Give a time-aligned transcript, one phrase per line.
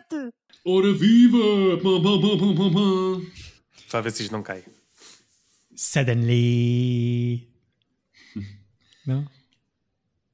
[0.00, 0.32] net!
[0.64, 1.78] Ora viva!
[1.82, 3.26] Pam, pam, pam, pam, pam.
[3.88, 4.64] Só a ver se isto não cai.
[5.74, 7.48] Suddenly.
[9.06, 9.26] Não?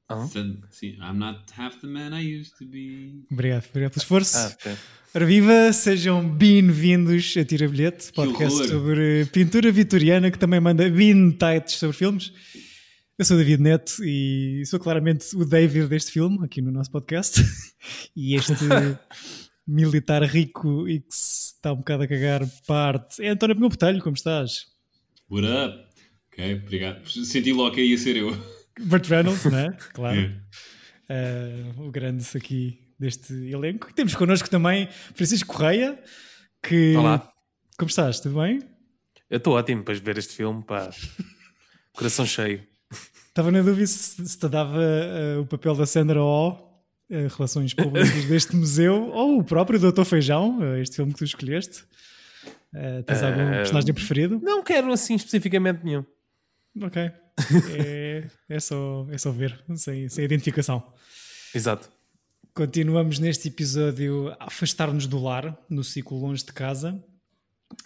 [0.08, 0.26] Hã?
[0.28, 3.24] Sim, sim, I'm not half the man I used to be.
[3.30, 4.36] Obrigado, obrigado pelo esforço.
[4.36, 4.76] Ah, ok.
[5.14, 11.70] Ora viva, sejam bem-vindos a Tira Bilhete, podcast sobre pintura vitoriana que também manda vintage
[11.70, 12.32] sobre filmes.
[13.18, 16.90] Eu sou o David Neto e sou claramente o David deste filme, aqui no nosso
[16.90, 17.40] podcast.
[18.16, 18.52] E este
[19.66, 24.02] militar rico e que se está um bocado a cagar parte é António Pinhão Botelho,
[24.02, 24.66] como estás?
[25.28, 25.86] What up?
[26.32, 27.08] Ok, obrigado.
[27.08, 28.36] Senti logo que ia ser eu.
[28.80, 29.76] Burt Reynolds, não é?
[29.92, 30.20] Claro.
[30.20, 30.40] É.
[31.08, 33.92] Eh, o grande aqui deste elenco.
[33.94, 36.00] Temos connosco também Francisco Correia,
[36.62, 36.96] que...
[36.96, 37.30] Olá.
[37.78, 38.20] Como estás?
[38.20, 38.60] Tudo bem?
[39.28, 40.90] Eu estou ótimo depois de ver este filme, pá.
[41.92, 42.62] Coração cheio.
[43.28, 46.65] Estava na dúvida se, se te dava eh, o papel da Sandra Oh,
[47.08, 51.84] Relações Públicas deste museu, ou o próprio Doutor Feijão, eh, este filme que tu escolheste.
[52.74, 54.40] Eh, tens algum Eh, personagem preferido?
[54.42, 56.04] Não quero assim especificamente nenhum.
[56.82, 57.00] Ok.
[57.74, 60.82] É, é, só, é só ver, sem, sem identificação.
[61.54, 61.90] Exato.
[62.54, 67.02] Continuamos neste episódio a afastar-nos do lar, no ciclo Longe de Casa.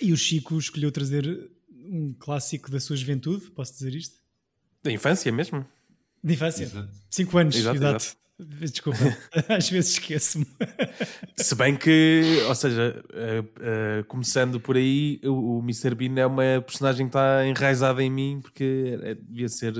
[0.01, 4.17] E o Chico escolheu trazer um clássico da sua juventude, posso dizer isto?
[4.83, 5.67] Da infância mesmo.
[6.23, 6.65] De infância.
[6.65, 6.89] Exato.
[7.11, 8.17] 5 anos, Exato, exato.
[8.47, 8.99] Desculpa,
[9.49, 10.47] às vezes esqueço-me.
[11.37, 15.95] Se bem que, ou seja, eh, eh, começando por aí, o, o Mr.
[15.95, 19.75] Bean é uma personagem que está enraizada em mim, porque eh, devia ser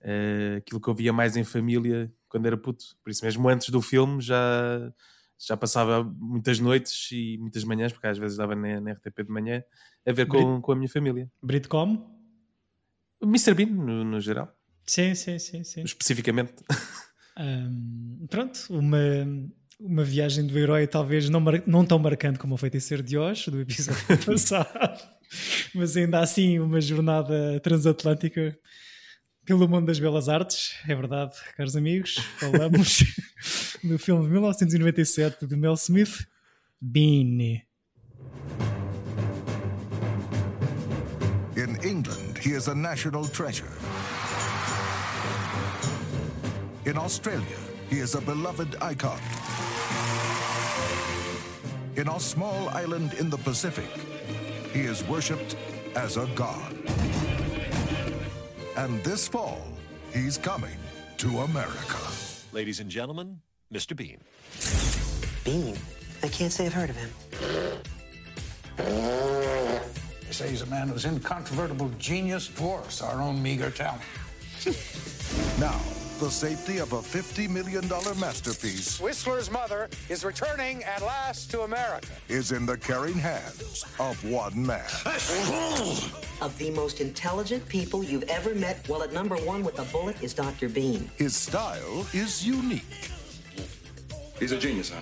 [0.00, 2.84] eh, aquilo que eu via mais em família quando era puto.
[3.02, 4.92] Por isso mesmo, antes do filme, já,
[5.38, 9.30] já passava muitas noites e muitas manhãs, porque às vezes dava na, na RTP de
[9.30, 9.62] manhã,
[10.06, 11.30] a ver com, com a minha família.
[11.42, 12.10] Britcom?
[13.22, 13.54] Mr.
[13.54, 14.52] Bean, no, no geral,
[14.84, 15.82] Sim, sim, sim, sim.
[15.82, 16.54] especificamente.
[17.36, 18.98] Ahm, pronto, uma,
[19.80, 23.46] uma viagem do herói talvez não, mar- não tão marcante como o feiticeiro de Oz,
[23.48, 25.00] do episódio passado,
[25.74, 28.56] mas ainda assim uma jornada transatlântica
[29.44, 33.02] pelo mundo das belas artes, é verdade, caros amigos, falamos
[33.82, 36.26] no filme de 1997 de Mel Smith,
[36.80, 37.62] Bean.
[41.56, 43.68] In England, he is a national treasure.
[46.92, 47.56] In Australia,
[47.88, 49.18] he is a beloved icon.
[51.96, 53.88] In our small island in the Pacific,
[54.74, 55.56] he is worshipped
[55.96, 56.76] as a god.
[58.76, 59.66] And this fall,
[60.12, 60.76] he's coming
[61.16, 61.96] to America.
[62.52, 63.40] Ladies and gentlemen,
[63.72, 63.96] Mr.
[63.96, 64.20] Bean.
[65.44, 65.78] Bean?
[66.22, 67.10] I can't say I've heard of him.
[68.76, 74.02] They say he's a man whose incontrovertible genius dwarfs our own meager talent.
[75.58, 75.80] Now,
[76.22, 77.88] the safety of a $50 million
[78.20, 82.06] masterpiece Whistler's mother is returning at last to America.
[82.28, 84.86] is in the caring hands of one man.
[86.40, 90.22] Of the most intelligent people you've ever met, well, at number one with a bullet
[90.22, 90.68] is Dr.
[90.68, 91.10] Bean.
[91.16, 93.10] His style is unique.
[94.38, 95.00] He's a genius, huh?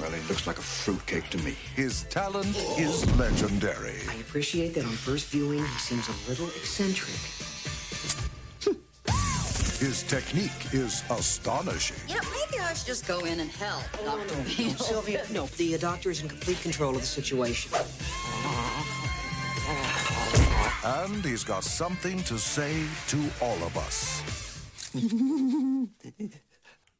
[0.00, 1.56] Well, he looks like a fruitcake to me.
[1.74, 4.00] His talent is legendary.
[4.08, 7.16] I appreciate that on first viewing, he seems a little eccentric.
[9.80, 11.96] His technique is astonishing.
[12.08, 14.34] You know, maybe I should just go in and help, Dr.
[14.42, 14.76] Bean.
[14.76, 17.70] Sylvia, no, the uh, doctor is in complete control of the situation.
[20.84, 24.22] And he's got something to say to all of us.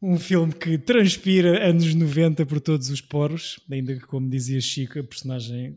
[0.01, 5.01] Um filme que transpira anos 90 por todos os poros, ainda que, como dizia Chico,
[5.01, 5.77] a personagem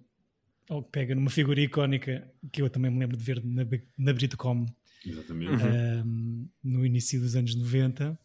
[0.69, 3.65] ou pega numa figura icónica que eu também me lembro de ver na,
[3.97, 4.65] na Britcom
[5.05, 5.63] Exatamente.
[6.05, 8.17] um, no início dos anos 90.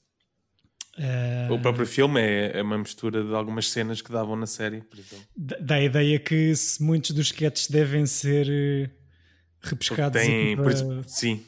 [0.99, 4.81] Uh, O próprio filme é, é uma mistura de algumas cenas que davam na série,
[4.83, 5.27] por exemplo.
[5.37, 8.91] dá a ideia que se muitos dos sketches devem ser eh,
[9.61, 11.43] repescados Tem, aqui por para- exemplo, sim,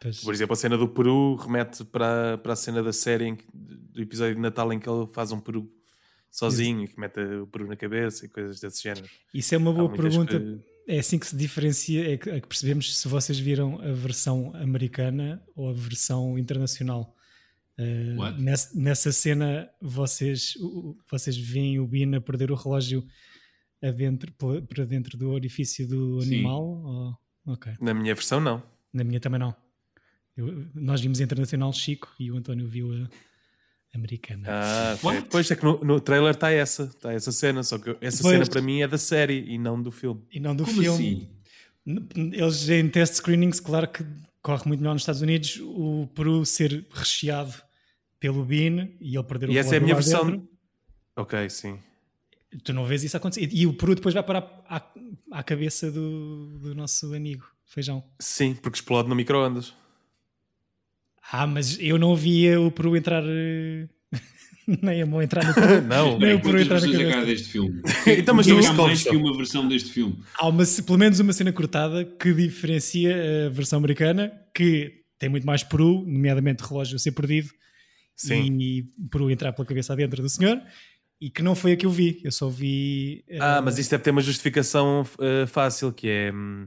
[0.00, 0.20] Pois.
[0.20, 3.46] por exemplo, a cena do Peru remete para, para a cena da série em que-
[3.52, 5.70] do episódio de Natal em que ele faz um Peru
[6.30, 9.06] sozinho e que mete o Peru na cabeça e coisas desse género.
[9.32, 10.38] Isso é uma boa pergunta.
[10.38, 13.90] que- É assim que se diferencia, é que, é que percebemos se vocês viram a
[13.92, 17.12] versão americana ou a versão internacional.
[17.78, 20.54] Uh, nessa, nessa cena, vocês,
[21.10, 23.04] vocês veem o Bean a perder o relógio
[23.82, 24.32] adentro,
[24.68, 26.62] para dentro do orifício do animal?
[26.64, 27.18] ou-
[27.54, 27.72] ok.
[27.80, 28.62] Na minha versão, não.
[28.92, 29.54] Na minha também não.
[30.36, 33.08] Eu- nós vimos a internacional Chico e o António viu a
[33.96, 34.46] americana.
[34.48, 34.98] Ah?
[35.30, 38.34] Pois é que no, no trailer está essa, está essa cena, só que essa Pois.
[38.34, 40.22] cena para mim é da série e não do filme.
[40.30, 41.28] E não do Como filme.
[41.86, 42.30] assim?
[42.32, 44.04] Eles em test screenings, claro que
[44.42, 47.54] corre muito melhor nos Estados Unidos o peru ser recheado
[48.20, 50.26] pelo Bean e ele perder o E essa é a minha versão.
[50.30, 50.48] dentro.
[51.16, 51.78] Ok, sim.
[52.64, 53.48] Tu não vês isso acontecer.
[53.52, 54.82] E o Peru depois vai parar à,
[55.32, 58.02] à cabeça do, do nosso amigo Feijão.
[58.20, 59.74] Sim, porque explode no micro-ondas.
[61.32, 63.22] Ah, mas eu não via o Peru entrar.
[63.26, 63.88] eh,
[64.82, 65.82] Nem a mão entrar no Peru.
[65.82, 66.18] Não.
[66.18, 67.80] Nem o Peru entrar é deste filme?
[68.18, 70.18] Então, mas tu viste há mais que uma versão deste filme.
[70.38, 75.46] Há uma, pelo menos uma cena cortada que diferencia a versão americana, que tem muito
[75.46, 77.48] mais Peru, nomeadamente relógio ser perdido
[78.14, 78.58] Sim.
[78.60, 80.60] e Peru entrar pela cabeça adentro do senhor,
[81.20, 82.20] e que não foi a que eu vi.
[82.24, 83.24] Eu só vi.
[83.28, 86.32] eh, Ah, mas isso deve ter uma justificação eh, fácil, que é...
[86.32, 86.66] hum,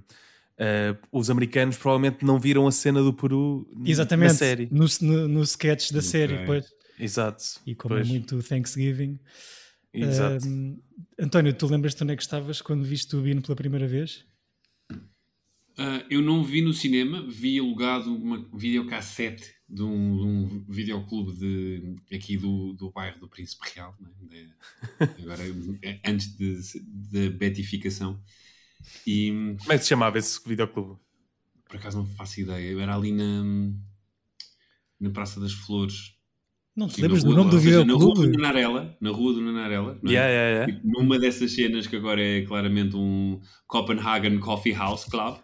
[0.60, 4.70] eh, os americanos provavelmente não viram a cena do Peru Exatamente, na série.
[4.72, 6.66] No, no, no sketch da série, pois.
[7.00, 7.44] Exato.
[7.66, 8.06] E como Pois.
[8.08, 9.18] é muito Thanksgiving.
[9.94, 10.46] Exato.
[10.46, 10.78] Ahm,
[11.18, 14.26] António, tu lembras-te onde é que estavas quando viste o Bino pela primeira vez?
[15.78, 21.32] Ah, eu não vi no cinema, vi alugado uma videocassete de um, de um videoclube
[21.40, 24.10] de, aqui do, do bairro do Príncipe Real, né?
[24.30, 24.50] De-
[25.24, 25.42] agora,
[26.06, 28.22] antes de- da betificação.
[29.06, 30.98] E Como é que se chamava esse videoclube?
[31.70, 33.44] por acaso não faço ideia, era ali na,
[35.00, 36.16] na Praça das Flores.
[36.76, 38.38] Não te lembras do nome do ou seja, Na rua do videoclube?
[38.38, 40.10] Nanarela, na rua do Nanarela, é?
[40.10, 40.74] Yeah, yeah, yeah.
[40.74, 45.38] Tipo, Numa dessas cenas que agora é claramente um Copenhagen Coffee House Club,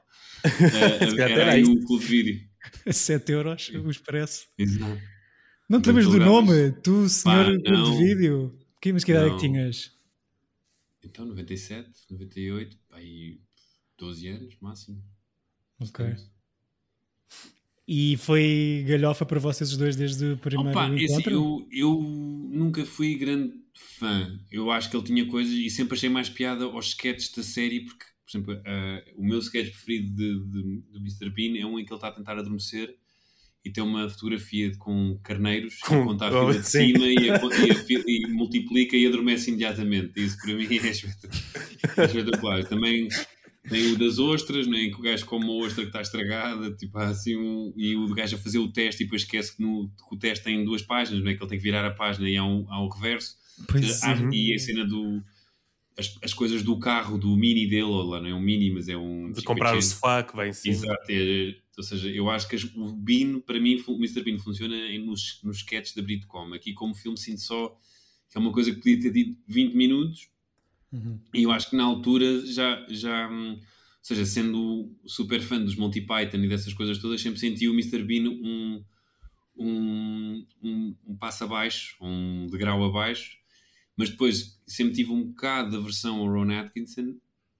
[1.15, 2.41] calhar era aí o clube de vídeo.
[2.91, 4.47] 7 euros, vos parece.
[4.57, 4.99] Exato.
[5.69, 6.71] Não te lembras do nome?
[6.83, 8.59] Tu, senhor Pá, clube de vídeo?
[8.81, 9.91] Que, mas que idade é que tinhas?
[11.05, 13.39] Então, 97, 98, pá, aí
[13.97, 15.01] 12 anos máximo.
[15.79, 16.05] Ok.
[17.87, 21.31] E foi galhofa para vocês os dois desde o primeiro Opa, esse, encontro?
[21.31, 24.39] eu, eu nunca fui grande fã.
[24.51, 27.81] Eu acho que ele tinha coisas e sempre achei mais piada aos sketches da série,
[27.81, 31.29] porque, por exemplo, ah, o meu sketch preferido de, de- do Mr.
[31.29, 32.97] Bean é um em que ele está a tentar adormecer
[33.65, 36.93] e tem uma fotografia com carneiros Com- e conta a fila de sim.
[36.93, 37.39] cima e, a- e a
[38.07, 40.11] e multiplica e adormece imediatamente.
[40.23, 41.67] Isso para mim é espetacular.
[41.97, 42.63] É espetacular.
[42.65, 43.07] Também
[43.67, 46.71] tem o das ostras, né, em que o gajo come uma ostra que está estragada,
[46.75, 49.89] tipo, assim um, e o gajo a fazer o teste e depois esquece que, no,
[49.89, 51.33] que o teste tem duas páginas, não é?
[51.33, 53.35] que ele tem que virar a página e há um, há um reverso.
[53.67, 54.01] Pois.
[54.31, 55.23] E a cena do.
[55.97, 58.89] As, as coisas do carro, do mini dele, ou lá não é um mini, mas
[58.89, 59.31] é um.
[59.31, 60.75] De comprar o sofá que vem em cima.
[60.75, 64.21] Exato, é- ou seja, eu acho que as- o Bean, para mim, o Mr.
[64.23, 66.53] Bean funciona nos, nos sketches da Britcom.
[66.53, 67.69] Aqui, como filme, sinto só
[68.29, 70.29] que é uma coisa que podia ter tido 20 minutos
[70.91, 71.19] Uhum.
[71.33, 73.59] e eu acho que na altura já, já hum, ou
[74.01, 78.03] seja, sendo super fã dos Monty Python e dessas coisas todas, sempre senti o Mr.
[78.03, 78.83] Bean um,
[79.57, 83.37] um, um, um passo abaixo, um degrau abaixo,
[83.97, 87.15] mas depois sempre tive um bocado da versão ao Ron Atkinson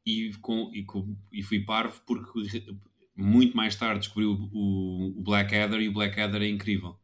[0.06, 2.64] e, com, e, com, e fui parvo porque
[3.16, 6.98] muito mais tarde descobri o, o, o Blackadder e o Blackadder é incrível.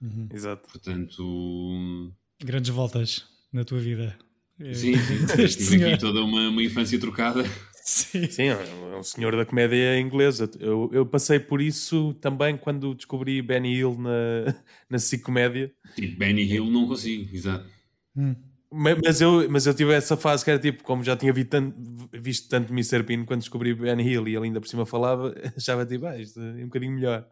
[0.00, 0.28] Uhum.
[0.32, 0.68] Exato.
[0.68, 2.12] Portanto,
[2.44, 4.16] Grandes voltas na tua vida.
[4.60, 5.88] Eh, sim, sim, deste tive senhor.
[5.92, 7.44] aqui toda uma, uma infância trocada.
[7.82, 8.28] Sim.
[8.28, 10.50] Sim, é um senhor da comédia inglesa.
[10.58, 14.54] Eu, eu passei por isso também quando descobri Benny Hill na,
[14.90, 15.72] na SIC Comédia.
[15.94, 17.70] Tipo, Benny Hill não consigo, exato.
[18.16, 18.34] Hum.
[18.76, 21.44] Ma- Mas eu, mas eu tive essa fase que era tipo, como já tinha vi
[21.44, 21.76] tanto-
[22.12, 23.02] visto tanto Mr.
[23.02, 26.40] Bean quando descobri Benny Hill e ele ainda por cima falava, achava tipo, ah, isto
[26.40, 27.26] é um bocadinho melhor.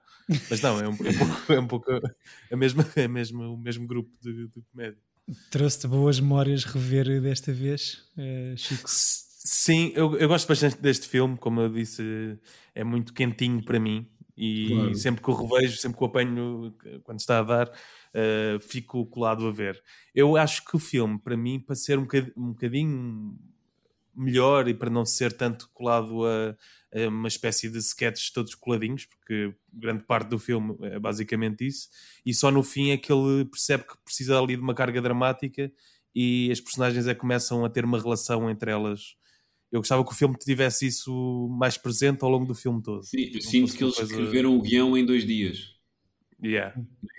[0.48, 1.90] Mas não, é um, é um pouco, é um pouco
[2.52, 4.98] a mesma, é mesmo, o mesmo grupo de, de comédia.
[5.50, 8.88] Trouxe-te boas memórias rever desta vez, eh, Chico.
[8.88, 12.38] Sim, eu, eu gosto bastante deste filme, como eu disse,
[12.74, 14.94] é muito quentinho para mim e Claro.
[14.96, 16.74] sempre que o revejo, sempre que o apanho
[17.04, 17.70] quando está a dar,
[18.14, 19.82] eh, fico colado a ver.
[20.14, 23.38] Eu acho que o filme, para mim, para ser um bocadinho, um bocadinho
[24.16, 26.56] melhor e para não ser tanto colado a,
[26.94, 31.88] a uma espécie de sketches todos coladinhos, porque grande parte do filme é basicamente isso,
[32.24, 35.72] e só no fim é que ele percebe que precisa ali de uma carga dramática
[36.14, 39.16] e as personagens é que começam a ter uma relação entre elas.
[39.72, 43.02] Eu gostava que o filme tivesse isso mais presente ao longo do filme todo.
[43.02, 45.73] Sim, eu Não sinto que eles coisa- escreveram o guião em dois dias.
[46.44, 46.74] Yeah.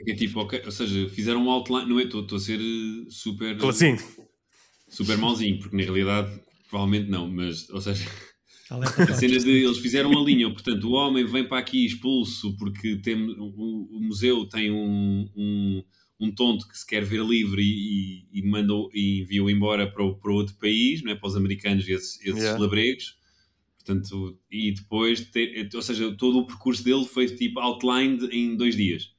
[0.07, 2.03] É tipo, ok, ou seja, fizeram um outline, não é?
[2.03, 3.97] Estou estou a ser eh, super, Claro, Sim,
[4.87, 6.39] super mauzinho, porque na realidade
[6.69, 8.05] provavelmente não, mas, ou seja,
[8.69, 12.55] Alerta a cena de eles fizeram a linha, portanto, o homem vem para aqui expulso
[12.57, 15.83] porque tem, o, o museu tem um, um,
[16.19, 20.03] um tonto que se quer ver livre e, e, e mandou e enviou embora para,
[20.03, 21.15] o- para outro país, não é?
[21.15, 22.59] Para os americanos, esses, esses Yeah.
[22.59, 23.17] labregos.
[23.77, 28.75] Portanto, e depois, te- ou seja, todo o percurso dele foi tipo outlined em dois
[28.75, 29.14] dias.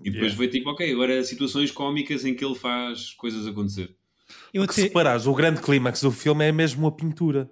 [0.00, 0.36] E depois Yeah.
[0.36, 3.94] foi tipo, ok, agora situações cómicas em que ele faz coisas acontecer.
[4.52, 7.50] Eu porque se até, reparares, o grande clímax do filme é mesmo a pintura.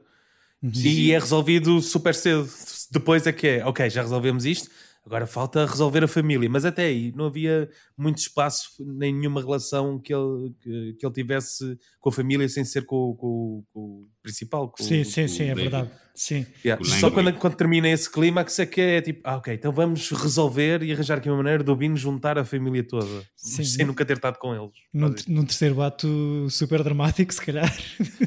[0.63, 0.89] Sim, sim.
[0.89, 2.49] E é resolvido super cedo.
[2.91, 4.71] Depois é que é, ok, já resolvemos isto,
[5.05, 7.69] Agora falta resolver a família, mas até aí não havia
[7.99, 12.65] muito espaço, nem nenhuma relação que ele, que, que ele tivesse com a família sem
[12.65, 14.69] ser com, com- com o principal.
[14.71, 15.91] com- Sim, sim, com- sim, é verdade.
[16.15, 16.47] Sim.
[16.65, 16.85] Yeah.
[16.85, 20.83] Só quando, quando termina esse clímax é que é tipo, ah, ok, então vamos resolver
[20.85, 23.65] e arranjar aqui uma maneira do Bino juntar a família toda, Sim.
[23.65, 24.71] sem nunca ter estado com eles.
[24.93, 27.75] Num, num terceiro ato super dramático, se calhar.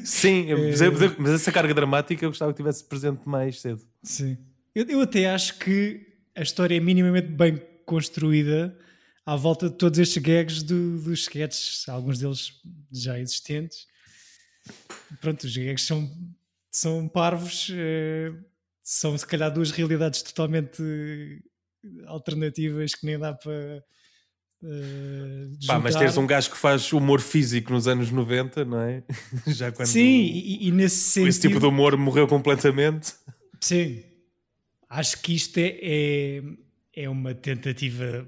[0.04, 0.56] Sim, É.
[0.56, 3.82] mas, mas- mas essa carga dramática eu gostava que tivesse presente mais cedo.
[4.04, 4.38] Sim.
[4.74, 6.02] Eu, eu até acho que
[6.36, 8.78] a história é minimamente bem construída
[9.26, 12.52] à volta de todos estes gags do- dos sketches, alguns deles
[12.92, 13.88] já existentes.
[15.22, 16.12] Pronto, os gags são,
[16.72, 18.32] são parvos, eh,
[18.84, 20.82] são se calhar duas realidades totalmente
[22.08, 23.84] alternativas que nem dá para.
[24.64, 29.04] eh, Pá, mas teres um gajo que faz humor físico nos anos 90, não é?
[29.48, 31.30] Já quando Sim, e, e nesse sentido.
[31.30, 33.14] esse tipo de humor morreu completamente.
[33.62, 34.04] Sim.
[35.00, 36.44] Acho que isto é, é,
[36.94, 38.28] é uma tentativa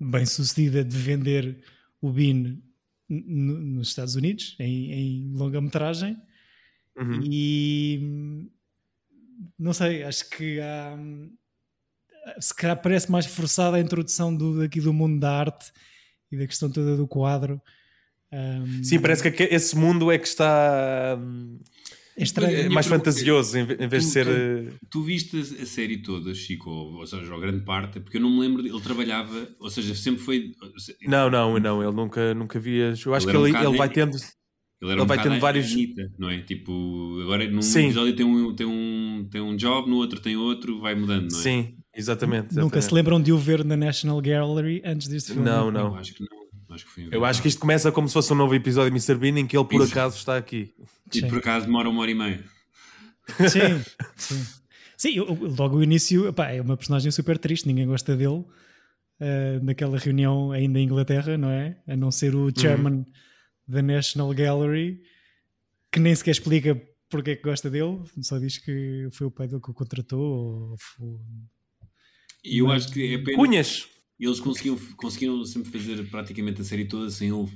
[0.00, 1.58] bem sucedida de vender
[2.00, 2.62] o Bean n-
[3.08, 6.16] n- nos Estados Unidos, em, em longa-metragem.
[6.96, 7.20] Uhum.
[7.22, 8.48] E
[9.58, 10.98] não sei, acho que há.
[12.40, 15.72] Se calhar parece mais forçada a introdução do, aqui do mundo da arte
[16.30, 17.60] e da questão toda do quadro.
[18.30, 21.58] Hum, Sim, parece que esse mundo é que está hum,
[22.18, 22.56] é estranho.
[22.56, 24.26] é mais pergunta- fantasioso em ve- em vez de Tu- ser.
[24.26, 28.00] tu- eh, Tu viste a, a série toda, Chico, ou, ou seja, ou grande parte,
[28.00, 30.52] porque eu não me lembro, de- ele trabalhava, ou seja, sempre foi.
[31.06, 32.94] Não, não, não, ele nunca, nunca via.
[33.06, 34.16] Eu acho Ele que era um ele, ele vai de- tendo.
[34.80, 36.40] Ele, era Ele um vai tendo a vários- Anitta, não é?
[36.42, 37.86] Tipo, agora num Sim.
[37.86, 41.38] episódio tem um, tem, um, tem um job, no outro tem outro, vai mudando, não
[41.38, 41.42] é?
[41.42, 42.54] Sim, exatamente.
[42.54, 42.94] Nunca se exatamente.
[42.94, 45.44] lembram de o ver na National Gallery antes deste filme?
[45.48, 45.96] Não, Eu não.
[45.96, 46.37] acho que não.
[46.70, 48.96] Acho que foi Eu acho que isto começa como se fosse um novo episódio de
[48.96, 49.14] Mr.
[49.18, 49.92] Bean em que ele por Isso.
[49.92, 50.74] acaso está aqui.
[51.14, 52.44] E por acaso demora uma hora e meia.
[53.48, 53.84] Sim,
[54.16, 54.46] sim.
[54.96, 58.44] Sim, eu- logo o início é uma personagem super triste, ninguém gosta dele.
[59.20, 61.76] eh, naquela reunião ainda em Inglaterra, não é?
[61.88, 63.04] A não ser o chairman
[63.66, 65.00] da National Gallery,
[65.90, 69.48] que nem sequer explica porque é que gosta dele, só diz que foi o pai
[69.48, 70.20] dele que o contratou.
[70.70, 71.06] Ou foi...
[72.44, 73.36] E eu Mas- acho que é pena.
[73.36, 73.88] Cunhas!
[74.18, 77.48] Eles conseguiam, conseguiram sempre fazer praticamente a série toda sem ele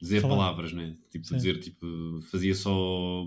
[0.00, 0.28] dizer Falar.
[0.28, 0.94] palavras, né?
[1.10, 1.34] Tipo, Sim.
[1.34, 2.70] dizer, tipo, fazia só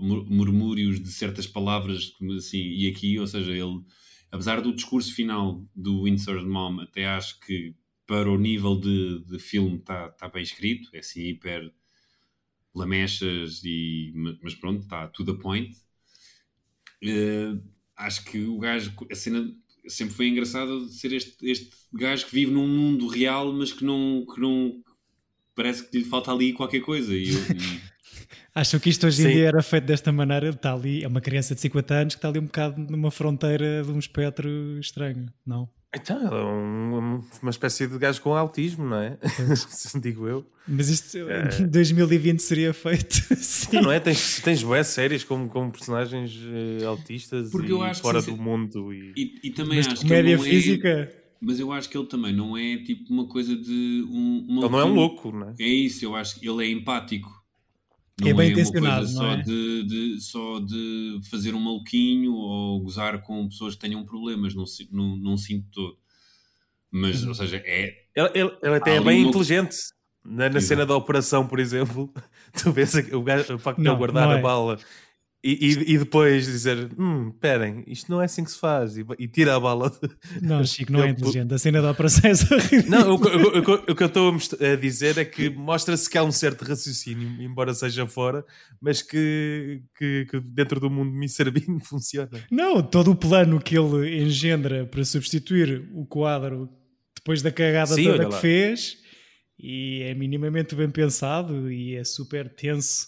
[0.00, 3.82] mur- murmúrios de certas palavras, assim, e aqui, ou seja, ele,
[4.30, 7.74] apesar do discurso final do Windsor Mom, até acho que
[8.06, 11.72] para o nível de, de filme está tá bem escrito, é assim, hiper
[12.74, 15.70] lamechas, e, ma- mas pronto, está to the point.
[17.02, 17.58] Eh,
[17.96, 19.40] acho que o gajo, a cena
[19.90, 23.84] sempre foi engraçada de ser este, este gajo que vive num mundo real, mas que
[23.84, 24.82] não, que não
[25.54, 27.14] parece que lhe falta ali qualquer coisa.
[27.14, 27.40] E, eu-
[28.54, 29.32] Acham que isto hoje em Sim.
[29.32, 30.46] dia era feito desta maneira?
[30.46, 33.10] Ele está ali, é uma criança de 50 anos que está ali um bocado numa
[33.10, 34.48] fronteira de um espectro
[34.80, 35.68] estranho, não?
[35.94, 39.18] Então, é um- uma espécie de gajo com autismo, não é?
[40.00, 40.46] Digo eu.
[40.68, 43.80] Mas isto em 2020 seria feito assim.
[43.80, 43.98] Não é?
[43.98, 46.32] Tens, tens boas séries com, com personagens
[46.80, 48.42] eh, autistas Porque e eu acho que fora sim, do sim.
[48.42, 48.92] mundo.
[48.94, 49.12] E...
[49.16, 51.12] e, e também Mas acho que ele comédia é- física.
[51.40, 54.70] mas eu acho que ele também não é tipo uma coisa de um, uma- Ele
[54.72, 55.54] não é um louco, não é?
[55.58, 57.39] É isso, eu acho que ele é empático.
[58.22, 59.42] É bem uma coisa intencionado, só, não é?
[59.42, 64.64] de, de- só de fazer um maluquinho ou gozar com pessoas que tenham problemas, não,
[64.92, 65.96] não, não sinto todo.
[66.90, 69.76] Mas, ou seja, é, Ele, ele- ele até é bem uma- inteligente.
[70.22, 72.12] Na, na cena da operação, por exemplo,
[72.52, 74.42] tu vês o, gajo, o facto de Não, ele guardar não a é.
[74.42, 74.78] bala
[75.42, 78.96] e, e, e depois dizer: Hum, esperem, isto não é assim que se faz.
[78.98, 79.90] E, e tira a bala.
[80.42, 81.54] Não, Chico, não é inteligente.
[81.54, 82.54] A cena da operação é só.
[82.88, 86.18] Não, o, que- o que- o que eu estou a dizer é que mostra-se que
[86.18, 88.44] há um certo raciocínio, embora seja fora,
[88.80, 91.10] mas que, que, que dentro do mundo.
[91.50, 92.28] Bean funciona.
[92.50, 96.68] Não, todo o plano que ele engendra para substituir o quadro
[97.16, 98.40] depois da cagada Sim, toda que lá.
[98.40, 98.98] fez
[99.58, 103.06] e é minimamente bem pensado e é super tenso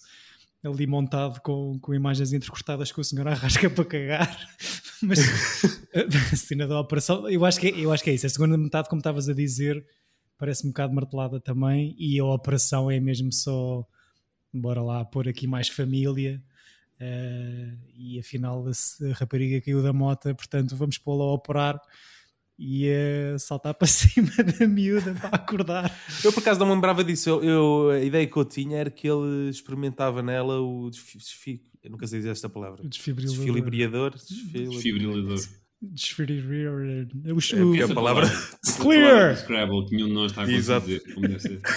[0.64, 4.48] ali montado com, com imagens entrecortadas com o senhor arrasca para cagar.
[5.02, 5.18] Mas
[6.32, 8.56] a cena da operação eu acho, que é, eu acho que é isso, a segunda
[8.56, 9.84] metade como estavas a dizer
[10.38, 11.94] parece um bocado martelada também.
[11.98, 13.86] E a operação é mesmo só
[14.52, 16.42] bora lá pôr aqui mais família.
[16.98, 21.80] Eh, e afinal a, a rapariga caiu da moto, portanto vamos pô-la a operar
[22.64, 22.88] e
[23.34, 25.98] a saltar para cima da miúda para acordar.
[26.24, 27.28] Eu por acaso não me lembrava disso.
[27.28, 31.90] Eu, eu- a ideia que eu tinha era que ele experimentava nela o desfi, eu
[31.90, 32.82] nunca sei dizer esta palavra.
[32.84, 33.36] O desfibrilador.
[33.44, 34.14] Desfibrilador.
[34.14, 35.38] desfibrilador.
[35.84, 37.08] Desfibrilador.
[37.66, 38.30] O, É a palavra.
[38.80, 39.36] Clear!
[39.36, 40.86] Scrabble, que nenhum de nós está a conseguir Exato.
[40.86, 41.60] dizer como deve ser.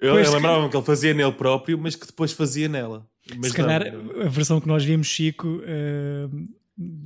[0.00, 3.06] Eu, eu que- lembrava-me que ele fazia nele próprio, mas que depois fazia nela.
[3.38, 6.28] Mas se calhar não, a versão que nós vimos, Chico, eh,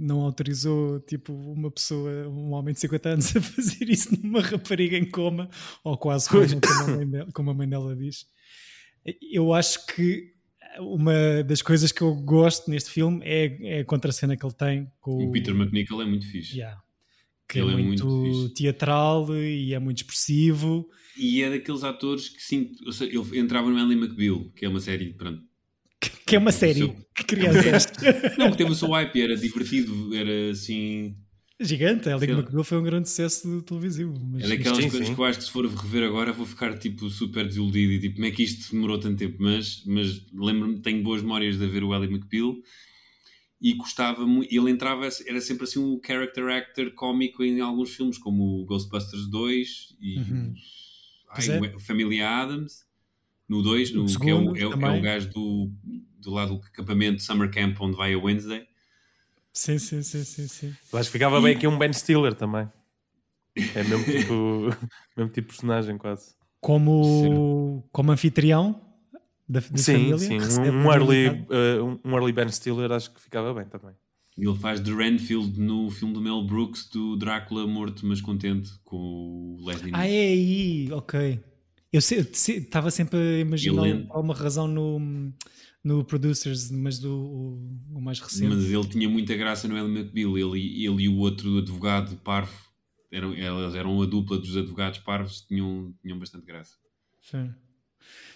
[0.08, 4.96] não autorizou tipo uma pessoa, um homem de 50 anos a fazer isso numa rapariga
[4.96, 5.48] em coma,
[5.84, 8.26] ou quase como, como, a, mãe dela, como a mãe dela diz.
[9.30, 10.32] Eu acho que
[10.80, 14.90] uma das coisas que eu gosto neste filme é, é a contracena que ele tem
[15.00, 16.58] com o Peter McNichol é muito fixe.
[16.58, 16.80] Yeah.
[17.48, 20.88] Que ele é muito, é muito teatral e é muito expressivo.
[21.16, 24.68] E é daqueles atores que sim, ou seja, ele entrava no Ellie McBeal, que é
[24.68, 25.42] uma série, pronto,
[26.00, 26.80] que é uma série.
[26.80, 26.96] Seu...
[27.14, 27.86] Que crianças.
[28.38, 31.16] não, que teve o seu hype, era divertido, era assim.
[31.60, 34.14] Gigante, a Liga McBeal foi um grande sucesso televisivo.
[34.30, 34.44] Mas...
[34.44, 35.14] É daquelas sim, coisas sim.
[35.14, 38.14] que eu acho que se for rever agora vou ficar tipo super desiludido e tipo,
[38.14, 39.38] como é que isto demorou tanto tempo?
[39.40, 42.54] Mas, mas lembro-me, tenho boas memórias de ver o Ellie McBeal
[43.60, 44.54] e gostava muito.
[44.54, 49.28] Ele entrava, era sempre assim um character actor cómico em alguns filmes, como o Ghostbusters
[49.28, 50.54] 2 e uhum.
[51.30, 51.78] ai, é.
[51.80, 52.87] Família Adams
[53.48, 55.72] no 2, que é o, é, é o gajo do,
[56.20, 58.66] do lado do acampamento Summer Camp onde vai a Wednesday.
[59.52, 60.74] Sim, sim, sim, sim, sim.
[60.92, 61.42] Eu acho que ficava e...
[61.42, 62.70] bem aqui um Ben Stiller também.
[63.74, 64.68] É mesmo tipo,
[65.16, 66.34] mesmo tipo personagem quase.
[66.60, 68.80] Como, como anfitrião
[69.48, 70.18] da, da sim, família.
[70.18, 73.94] Sim, um, um, early, uh, um early Ben Stiller acho que ficava bem também.
[74.36, 78.96] Ele faz de Renfield no filme do Mel Brooks do Drácula morto mas contente com
[78.96, 81.40] o Leslie Ah, é aí, ok.
[81.92, 85.32] Eu estava sempre a imaginar alguma razão no,
[85.82, 88.54] no Producers, mas do o, o, mais recente.
[88.54, 92.52] Mas ele tinha muita graça no Ellie McBeal, ele, ele e o outro advogado parvo,
[93.10, 96.74] eram, elas eram a dupla dos advogados parvos, tinham, tinham bastante graça.
[97.22, 97.54] Sim.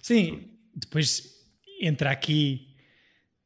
[0.01, 1.35] Sim, depois
[1.81, 2.75] entra aqui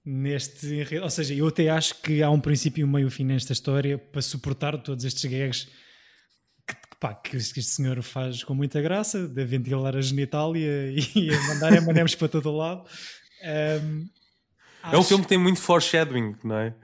[0.04, 0.86] neste.
[1.02, 3.98] Ou seja, eu até acho que há um princípio e um meio fim nesta história
[3.98, 5.68] para suportar todos estes gags
[7.00, 11.72] pá, que este senhor faz com muita graça, de ventilar a genitália e a mandar
[11.76, 12.84] M&M's para todo o lado.
[13.82, 14.08] Um,
[14.92, 16.74] é um filme que tem muito foreshadowing, não é?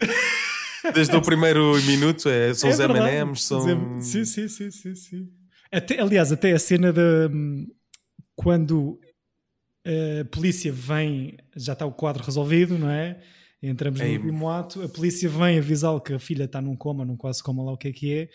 [0.92, 4.00] Desde o primeiro minuto é, são é os M&M's, são...
[4.00, 5.28] Sim, sim, sim, sim, sim.
[5.70, 7.30] Até, aliás, até a cena de
[8.34, 8.98] quando
[9.86, 13.20] a polícia vem, já está o quadro resolvido, não é?
[13.62, 17.16] Entramos no último ato, a polícia vem avisá-lo que a filha está num coma, num
[17.16, 18.28] quase coma lá o que é que é,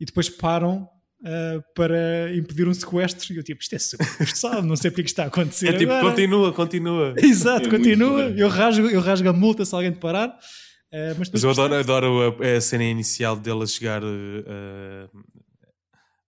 [0.00, 0.88] e depois param
[1.20, 3.32] uh, para impedir um sequestro.
[3.32, 5.68] E eu tipo, isto é super forçado, não sei porque é que está a acontecer.
[5.68, 6.10] É tipo, agora.
[6.10, 7.14] continua, continua.
[7.18, 8.22] Exato, é continua.
[8.30, 10.28] Eu rasgo, eu rasgo a multa se alguém te parar.
[10.28, 15.10] Uh, mas, mas eu adoro, adoro a, a, cena inicial dele a chegar uh,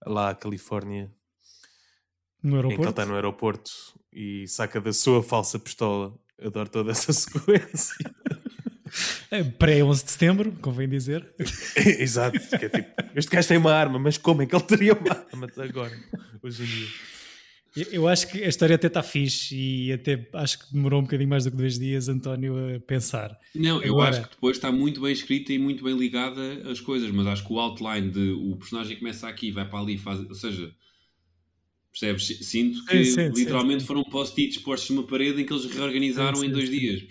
[0.07, 1.11] lá à Califórnia.
[2.43, 2.73] No aeroporto?
[2.73, 3.71] Em que ele está no aeroporto
[4.13, 6.15] e saca da sua falsa pistola.
[6.41, 7.97] Adoro toda essa sequência.
[9.31, 11.27] É, Pré-11 de setembro, convém dizer.
[11.77, 12.39] Exato.
[12.53, 15.49] É tipo, este gajo tem uma arma, mas como é que ele teria uma arma
[15.57, 15.97] agora,
[16.43, 16.89] hoje em dia?
[17.93, 21.29] Eu acho que a história até está fixe e até acho que demorou um bocadinho
[21.29, 23.39] mais do que dois dias, António, a pensar.
[23.55, 24.11] Não, eu Agora...
[24.11, 27.47] acho que depois está muito bem escrita e muito bem ligada às coisas, mas acho
[27.47, 30.73] que o outline de o personagem começa aqui, vai para ali, faz, ou seja,
[31.93, 32.27] percebes?
[32.49, 36.43] Sinto que sim, sim, literalmente sim, foram post-its postos numa parede em que eles reorganizaram
[36.45, 37.03] em dois dias.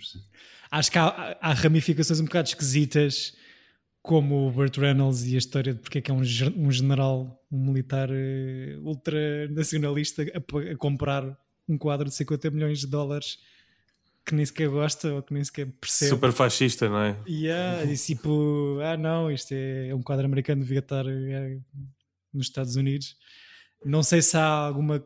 [0.70, 3.34] Acho que há, há, ramificações um bocado esquisitas,
[4.02, 6.20] como o Burt Reynolds e a história de porque é que é um,
[6.56, 12.86] um general, um militar uh, ultranacionalista a, a, comprar um quadro de 50 milhões de
[12.86, 13.38] dólares
[14.24, 16.10] que nem sequer gosta ou que nem sequer percebe.
[16.10, 17.16] Super fascista, não é?
[17.26, 21.58] Yeah, e tipo, ah não, isto é, é um quadro americano, devia estar é,
[22.32, 23.16] nos Estados Unidos.
[23.84, 25.02] Não sei se há alguma,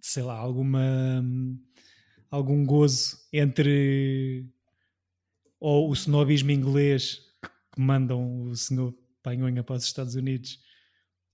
[0.00, 1.24] sei lá, alguma
[2.30, 4.46] algum gozo entre
[5.60, 10.58] ou o snobismo inglês que mandam o senhor Panhonha para os Estados Unidos,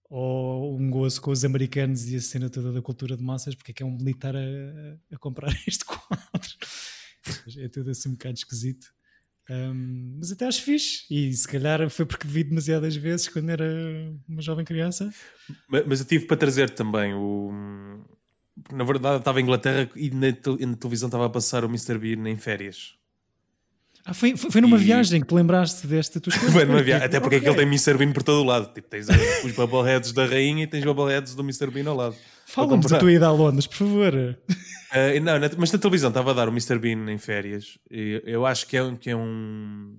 [0.08, 3.72] ou um gozo com os americanos e a cena toda da cultura de massas, porque
[3.72, 4.40] é que é um militar a,
[5.12, 6.50] a comprar este quadro.
[7.58, 8.86] é tudo assim um bocado esquisito.
[9.50, 13.64] Um, mas até acho fixe, e se calhar foi porque vi demasiadas vezes quando era
[14.26, 15.12] uma jovem criança.
[15.68, 17.50] Mas, mas eu tive para trazer também o.
[18.72, 21.98] Na verdade, estava em Inglaterra e na, na televisão estava a passar o Mr.
[21.98, 22.94] Bean em férias.
[24.06, 24.80] Ah, foi, foi numa e...
[24.80, 26.52] viagem que te lembraste desta tua escolha?
[26.52, 27.48] foi numa viagem, até porque okay.
[27.48, 27.96] aquele tem Mr.
[27.96, 28.72] Bean por todo o lado.
[28.74, 29.06] Tipo, tens
[29.42, 31.70] os bubbleheads da rainha e tens bubbleheads do Mr.
[31.70, 32.16] Bean ao lado.
[32.46, 34.14] Fala-nos da tua ida a Londres, por favor.
[34.14, 36.78] Uh, não, na, mas na televisão estava a dar o Mr.
[36.78, 37.78] Bean em férias.
[37.90, 39.98] E eu acho que é, que é um.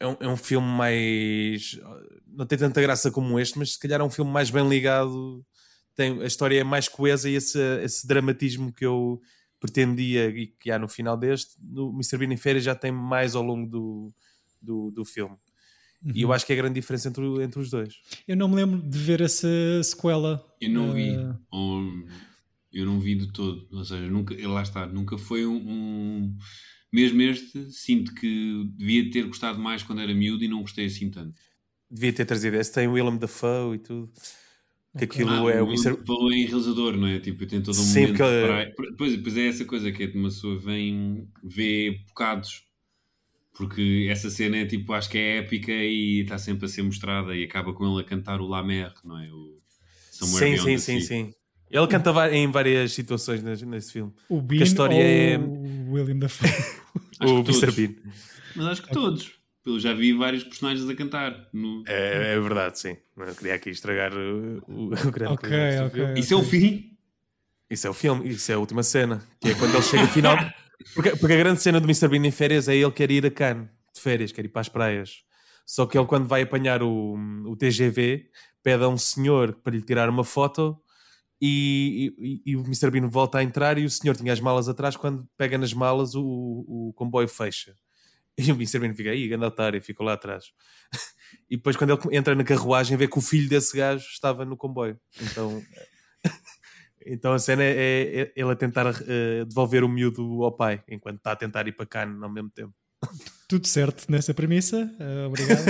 [0.00, 1.78] É um, é um filme mais.
[2.26, 5.44] Não tem tanta graça como este, mas se calhar é um filme mais bem ligado.
[5.94, 9.20] Tem, a história é mais coesa e esse, esse dramatismo que eu,
[9.64, 12.18] pretendia e que há no final deste, no Mr.
[12.18, 14.12] Bean em férias já tem mais ao longo do,
[14.60, 15.34] do, do filme.
[16.04, 16.12] Uhum.
[16.14, 16.34] E eu uhum.
[16.34, 17.94] acho que é a grande diferença entre, entre os dois.
[18.28, 19.48] Eu não me lembro de ver essa
[19.82, 20.44] sequela.
[20.60, 21.16] Eu não vi.
[21.16, 21.38] Uh...
[21.50, 22.06] Um,
[22.70, 23.66] eu não vi de todo.
[23.72, 26.36] Ou seja, nunca, lá está, nunca foi um, um
[26.92, 31.10] mesmo este, sinto que devia ter gostado mais quando era miúdo e não gostei assim
[31.10, 31.40] tanto.
[31.90, 32.70] Devia ter trazido esse.
[32.70, 34.12] Tem o Willem Dafoe e tudo.
[34.96, 35.96] Que aquilo Ah, é o o Mr.
[36.06, 37.18] falou em realizador, não é?
[37.18, 38.16] Tipo, tem todo um Sim, momento.
[38.18, 38.74] porque- praia.
[38.96, 42.62] Pois, pois é essa coisa que é de uma pessoa vem ver bocados.
[43.56, 47.36] Porque essa cena é tipo, acho que é épica e está sempre a ser mostrada
[47.36, 49.28] e acaba com ele a cantar o La Mer, não é?
[49.32, 49.58] O
[50.10, 51.34] Somewhere Sim, sim, sim, sim.
[51.70, 54.12] Ele canta em várias situações nesse, nesse filme.
[54.28, 56.48] O Bean a história ou é o William Dafoe?
[57.20, 57.70] O Mr.
[57.72, 57.94] Bean.
[58.56, 59.32] Mas acho que todos.
[59.66, 61.48] Eu já vi vários personagens a cantar.
[61.52, 61.82] No...
[61.86, 62.96] É, é verdade, sim.
[63.16, 66.00] Não queria aqui estragar o, o, o grande Ok, climax do ok.
[66.00, 66.20] filme.
[66.20, 66.98] Isso é o fim?
[67.70, 69.26] Isso é o filme, isso é a última cena.
[69.40, 70.36] Que é quando ele chega final.
[70.94, 72.08] Porque, porque a grande cena do Mr.
[72.08, 74.68] Bean em férias é ele quer ir a Cannes de férias, quer ir para as
[74.68, 75.22] praias.
[75.64, 78.28] Só que ele, quando vai apanhar o, o TGV,
[78.62, 80.78] pede a um senhor para lhe tirar uma foto
[81.40, 82.90] e, e, e o Mr.
[82.90, 84.96] Bean volta a entrar e o senhor tinha as malas atrás.
[84.96, 87.74] Quando pega nas malas, o, o comboio fecha.
[88.38, 88.80] E o Mr.
[88.80, 90.46] Bean fica aí, grande otário, ficou lá atrás.
[91.50, 94.56] E depois, quando ele entra na carruagem, vê que o filho desse gajo estava no
[94.56, 94.98] comboio.
[95.20, 95.62] Então,
[97.04, 101.16] então a cena é, é ele a tentar eh, devolver o miúdo ao pai, enquanto
[101.18, 102.72] está a tentar ir para Cannes ao mesmo tempo.
[103.48, 104.90] Tudo certo nessa premissa.
[104.98, 105.64] eh, obrigado.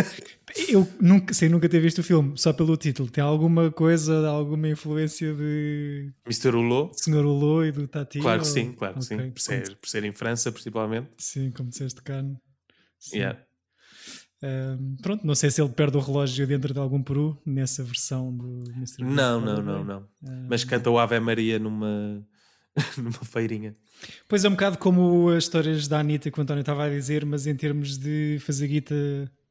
[0.69, 3.11] Eu nunca, sem nunca ter visto o filme, só pelo título.
[3.11, 6.51] Tem alguma coisa, alguma influência de Mr.
[6.55, 7.01] Hulot?
[7.01, 8.21] Senhor Hulot e do Tati?
[8.21, 9.31] Claro que ou- sim, claro que Ok, sim.
[9.33, 11.09] Por ser, por ser em França, principalmente.
[11.19, 12.41] Sim, como disseste, Cano.
[13.09, 13.19] Sim.
[13.19, 13.39] Yeah.
[14.43, 18.35] Ahm, pronto, não sei se ele perde o relógio dentro de algum peru nessa versão
[18.37, 19.03] do Mr.
[19.05, 20.09] Não, não, não, não.
[20.49, 22.23] Mas canta o Ave Maria numa,
[22.99, 23.75] numa feirinha.
[24.29, 27.25] Pois é um bocado como as histórias da Anitta que o António estava a dizer,
[27.25, 28.95] mas em termos de fazer guita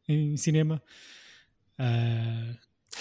[0.08, 0.82] em cinema.
[1.80, 2.54] ah,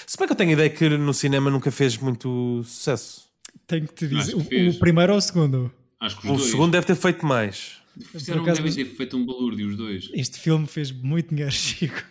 [0.07, 3.29] Se bem que eu tenho a ideia que no cinema nunca fez muito sucesso.
[3.67, 5.71] tenho que te dizer, que o, o primeiro ou o segundo?
[6.01, 6.51] Acho que os O dois.
[6.51, 7.82] segundo deve ter feito mais.
[8.01, 10.11] Fizeram, Por acaso, devem ter feito um balúrdio os dois.
[10.15, 12.03] Este filme fez muito dinheiro, Chico.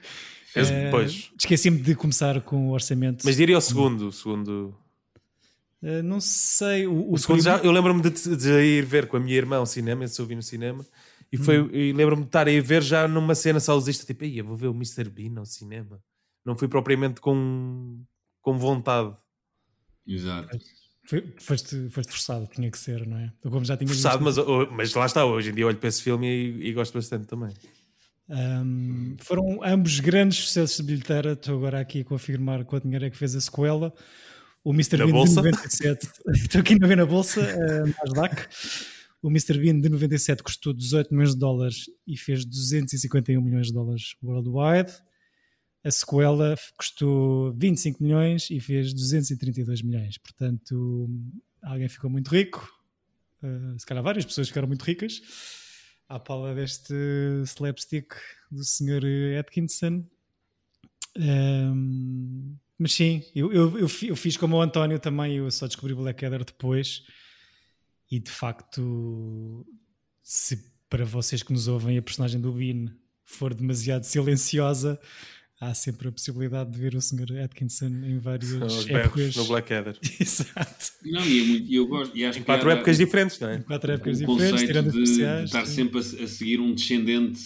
[0.48, 1.32] Fez depois.
[1.40, 3.24] Esqueci-me de começar com o orçamento.
[3.26, 4.08] Mas diria o segundo.
[4.08, 4.76] O segundo,
[5.84, 6.86] Ah, não sei.
[6.88, 9.36] O, o o segundo já, primeiro- eu lembro-me de, de ir ver com a minha
[9.36, 10.86] irmã ao cinema, esse eu vi no cinema,
[11.32, 11.70] e, foi, Hum.
[11.72, 14.56] e lembro-me de estar a ir ver já numa cena saudosista, tipo, "Ei, eu vou
[14.58, 15.10] ver o Mr.
[15.10, 16.00] Bean ao cinema.
[16.46, 18.04] Não fui propriamente com,
[18.42, 19.16] com vontade.
[20.06, 20.58] Exato.
[21.38, 23.32] Foste, foste forçado, tinha que ser, não é?
[23.42, 24.40] Como já tinha Forçado, visto.
[24.40, 26.94] mas, oh, mas lá está, hoje em dia olho para esse filme e, e gosto
[26.94, 27.54] bastante também.
[28.30, 31.34] Um, foram ambos grandes sucessos de bilheteira.
[31.34, 33.94] Estou agora aqui a confirmar quanto dinheiro é que fez a sequela.
[34.64, 34.98] O Mr.
[34.98, 35.42] Na Bean bolsa?
[35.42, 36.10] de 97.
[36.34, 38.48] Estou aqui a ver na bolsa, uh, Nasdaq.
[39.22, 39.58] O Mr.
[39.60, 44.92] Bean de 97 custou 18 milhões de dólares e fez 251 milhões de dólares worldwide.
[45.84, 50.18] A sequela custou 25 milhões e fez 232 milhões.
[50.18, 51.10] Portanto,
[51.64, 52.72] alguém ficou muito rico.
[53.42, 55.22] Uh, se calhar várias pessoas ficaram muito ricas
[56.08, 56.94] à pala deste
[57.46, 58.14] slapstick
[58.52, 59.04] do Sr.
[59.40, 60.06] Atkinson.
[61.18, 65.68] Um, mas sim, eu, eu, eu, fi- eu fiz como o António também, eu só
[65.68, 67.04] descobri Blackadder depois.
[68.10, 69.66] E de facto,
[70.22, 75.00] se para vocês que nos ouvem a personagem do Bean for demasiado silenciosa,
[75.62, 77.40] há sempre a possibilidade de ver o Sr.
[77.44, 79.36] Atkinson em várias Os épocas.
[79.36, 79.98] no Blackadder.
[80.20, 80.92] Exato.
[81.06, 82.18] Não, e, é muito, e eu gosto.
[82.18, 83.56] E acho Em que quatro era épocas diferentes, não é?
[83.58, 85.46] Em quatro épocas o diferentes, conceito tirando de, de especiais.
[85.46, 85.74] estar sim.
[85.76, 87.40] sempre a, a seguir um descendente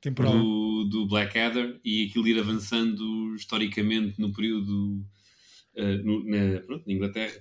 [0.00, 0.32] temporal.
[0.38, 5.04] do, do Blackadder e aquilo ir avançando historicamente no período
[5.76, 7.34] eh, no- na, pronto, na Inglaterra.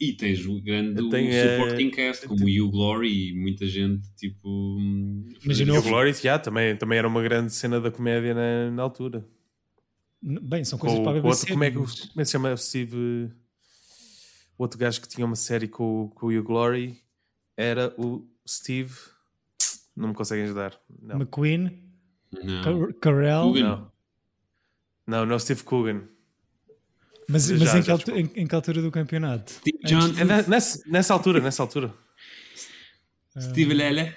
[0.00, 3.66] E tens o grande Eu tenho, eh, supporting cast, como o Hugh Glory e muita
[3.66, 4.48] gente, tipo...
[4.78, 8.70] hum, Imagina o o Glory, já, também, também era uma grande cena da comédia na,
[8.70, 9.26] na altura.
[10.22, 11.28] Bem, são coisas Com, para a BBC.
[11.40, 12.52] outro, como, é que, como é que se chama?
[12.52, 13.30] O Steve.
[14.56, 17.00] O outro gajo que tinha uma série com, o- com o Hugh Glory
[17.56, 18.92] era o Steve.
[19.96, 20.78] Não me conseguem ajudar.
[21.00, 21.82] Não, McQueen,
[22.32, 22.62] Não.
[22.62, 23.92] Car- Carell, não.
[25.06, 26.02] Não, não é Steve Coogan.
[27.28, 29.52] mas, Já, mas em, que já, altu- em- em que altura do campeonato?
[29.52, 31.94] Steve É Johnson, ne- nessa, nessa altura, nessa altura.
[33.40, 34.12] Steve Lele.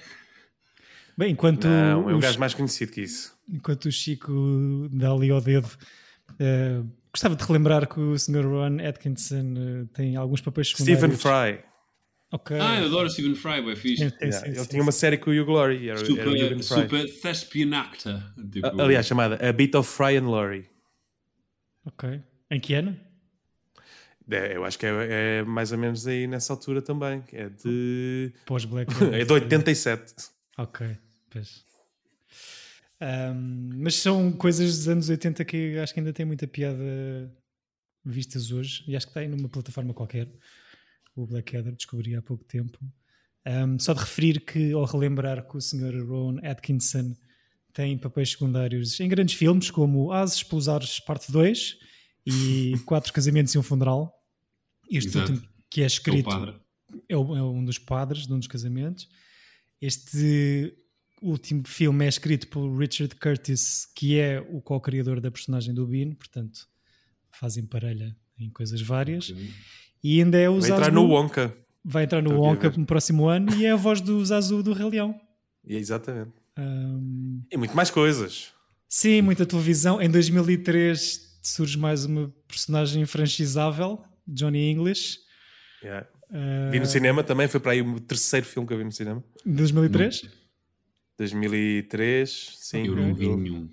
[1.17, 3.33] Bem, enquanto, Não, é um o, gajo mais conhecido que isso.
[3.51, 5.69] enquanto o Chico dá ali ao dedo,
[6.39, 8.45] eh, gostava de relembrar que o Sr.
[8.45, 11.21] Ron Atkinson eh, tem alguns papéis Stephen secundários.
[11.61, 11.71] Fry.
[12.33, 12.57] Ok.
[12.59, 14.03] Ah, eu adoro Stephen Fry, é fixe.
[14.03, 15.89] Sim, sim, Yeah, sim, ele sim, tinha uma série com o Hugh Glory.
[15.89, 16.81] Era, era o Super, Stephen Fry.
[16.81, 18.23] super thespian actor.
[18.51, 20.65] Tipo, Ah, Aliás, chamada A Bit of Fry and Laurie.
[21.85, 22.21] Ok.
[22.49, 22.97] Em que ano?
[24.29, 27.21] É, eu acho que é, é mais ou menos aí nessa altura também.
[27.33, 28.31] É de.
[28.45, 28.93] Pós-Black.
[29.13, 30.13] É de 87.
[30.63, 30.97] Ok,
[31.29, 31.63] pois.
[32.99, 37.33] Ahm, mas são coisas dos anos 80 que acho que ainda tem muita piada
[38.05, 40.31] vistas hoje e acho que está aí numa plataforma qualquer.
[41.15, 42.79] O Blackadder descobri há pouco tempo.
[43.45, 46.05] Um, só de referir que, ou relembrar que o Sr.
[46.07, 47.15] Rowan Atkinson
[47.73, 51.77] tem papéis secundários em grandes filmes como Ases pelos Ares Parte 2
[52.25, 54.13] e Quatro Casamentos e um Funeral.
[54.89, 55.31] Este Exato.
[55.33, 56.29] último que é É escrito
[57.09, 59.07] é, o- é um dos padres de um dos casamentos.
[59.81, 60.73] Este
[61.21, 66.13] último filme é escrito por Richard Curtis, que é o co-criador da personagem do Bean,
[66.13, 66.67] portanto
[67.31, 69.33] fazem parelha em coisas várias.
[70.03, 71.57] E ainda é o Vai entrar no Wonka.
[71.83, 74.73] Vai entrar no Estou Wonka no próximo ano e é a voz do Zazu do
[74.73, 75.19] Rei Leão.
[75.65, 76.31] E exatamente.
[76.55, 78.51] Ahm, E muito mais coisas.
[78.87, 79.99] sim, muita televisão.
[80.01, 85.17] Em 2003 surge mais uma personagem franchisável, Johnny English.
[85.83, 86.07] Yeah.
[86.71, 89.23] Vi no cinema também, foi para aí o terceiro filme que eu vi no cinema.
[89.45, 90.29] Em 2003?
[91.17, 92.87] 2003, sim.
[92.87, 93.69] Eu não vi nenhum.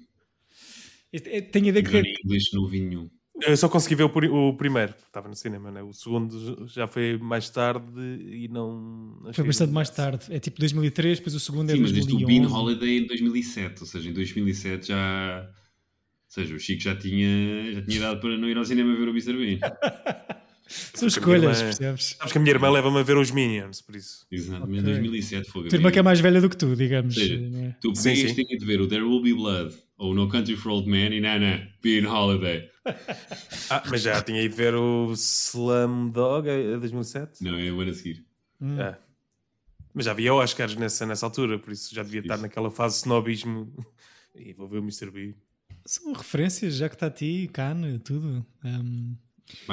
[1.13, 3.09] É- Tenho a ideia que English não vi nenhum.
[3.41, 5.81] Eu só consegui ver o, o primeiro, estava no cinema, né?
[5.81, 9.31] o segundo já foi mais tarde e não.
[9.33, 10.27] foi bastante mais tarde.
[10.29, 12.27] É tipo 2003, depois o segundo é Sim, mas este o 2011.
[12.27, 15.47] Bean Holiday em 2007, ou seja, em 2007 já.
[15.47, 19.09] Ou seja, o Chico já tinha, já tinha idade para não ir ao cinema ver
[19.09, 19.33] o Mr.
[19.35, 19.59] Bean.
[20.69, 22.17] São a escolhas, irmã- percebes?
[22.19, 24.27] Sabes que a minha irmã leva-me a ver os Minions, por isso.
[24.31, 24.93] Exato, mas em Ok.
[24.93, 25.67] 2007 foi.
[25.67, 27.17] A tua irmã que é mais velha do que tu, digamos.
[27.17, 27.77] Ou seja, não é?
[27.81, 30.89] tu podias ter de ver o There Will Be Blood ou No Country for Old
[30.89, 32.71] Men e não, não, Bean Holiday.
[33.71, 37.43] Ah, mas já tinha ido ver o Slumdog é 2007?
[37.45, 38.25] Não, é o ano a seguir.
[38.61, 38.81] Hum.
[38.81, 38.97] É.
[39.93, 42.43] Mas já havia Oscars nessa, nessa altura, por isso já devia estar Isso.
[42.43, 43.73] naquela fase de snobismo.
[44.41, 45.11] E vou ver o Mr.
[45.11, 45.35] Bean.
[45.85, 48.47] São referências, já que está a ti, Cannes, tudo.
[48.65, 49.17] Um,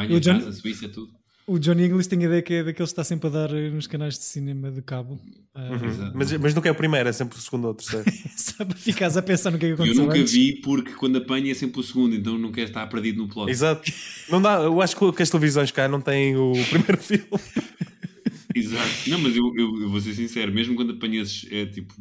[0.10, 1.12] Eu em já- casa, Suíça, tudo.
[1.48, 3.88] o Johnny English tem a ideia que é daqueles que está sempre a dar nos
[3.88, 5.20] canais de cinema de cabo.
[5.54, 6.12] Ah, Exato.
[6.18, 8.06] Mas, mas nunca é o primeiro, é sempre o segundo ou o terceiro.
[8.36, 10.34] Sabe, ficas a pensar no que é que Eu aconteceu nunca antes.
[10.34, 13.50] vi porque quando apanha é sempre o segundo, então não quer estar perdido no plot.
[13.52, 13.92] Exato.
[14.30, 17.26] Não dá, eu acho que as televisões cá não têm o primeiro filme.
[18.56, 19.10] Exato.
[19.10, 21.94] Não, mas eu, eu, eu vou ser sincero, mesmo quando apanhas é tipo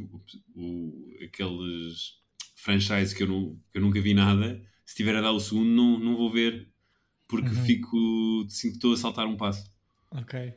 [0.55, 0.93] o,
[1.25, 2.13] aqueles
[2.57, 4.55] franchises que eu, não, que eu nunca vi nada,
[4.87, 6.69] se estiver a dar o segundo, não, não vou ver
[7.43, 7.65] porque Uhum.
[7.65, 9.65] fico sinto que estou a saltar um passo.
[10.11, 10.53] Ok.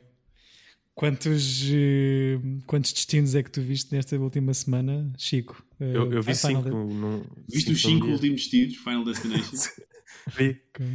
[0.94, 5.64] Quantos, eh, quantos destinos é que tu viste nesta última semana, Chico?
[5.78, 6.76] Eh, Eu, eu vi Final cinco.
[6.88, 9.56] de- No, Viste os num cinco últimos destinos, Final Destination?
[10.36, 10.60] Vi.
[10.74, 10.86] Ok.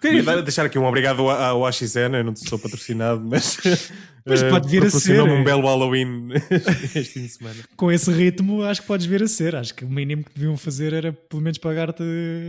[0.00, 3.58] Queria dar- deixar aqui um obrigado ao- AXN, eu não sou patrocinado, mas.
[4.24, 5.20] Eh, pode vir a ser.
[5.20, 6.28] um belo Halloween
[6.94, 7.56] este fim de semana.
[7.74, 9.56] Com esse ritmo, acho que podes vir a ser.
[9.56, 12.04] Acho que o mínimo que deviam fazer era pelo menos pagar-te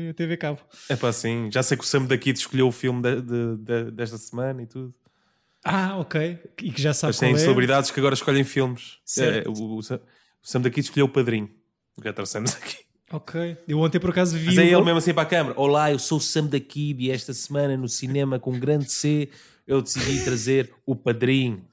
[0.08, 0.60] a TV Cabo.
[0.88, 1.50] É pá, sim.
[1.52, 4.68] Já sei que o Sam daqui escolheu o filme de- de- de- desta semana e
[4.68, 4.94] tudo.
[5.66, 6.38] Ah, ok.
[6.62, 7.40] E que já sabe Mas qual tem é.
[7.40, 9.00] celebridades que agora escolhem filmes.
[9.18, 11.50] É, o, o Sam daqui escolheu o padrinho.
[12.06, 12.78] Já trouxemos aqui.
[13.14, 13.58] Ok.
[13.68, 14.48] Eu ontem por acaso vi.
[14.48, 15.60] Mas é ele mesmo assim para a câmara.
[15.60, 18.92] Olá, eu sou o Sam da Kid e esta semana no cinema com um grande
[18.92, 19.30] C
[19.68, 21.64] eu decidi trazer o padrinho.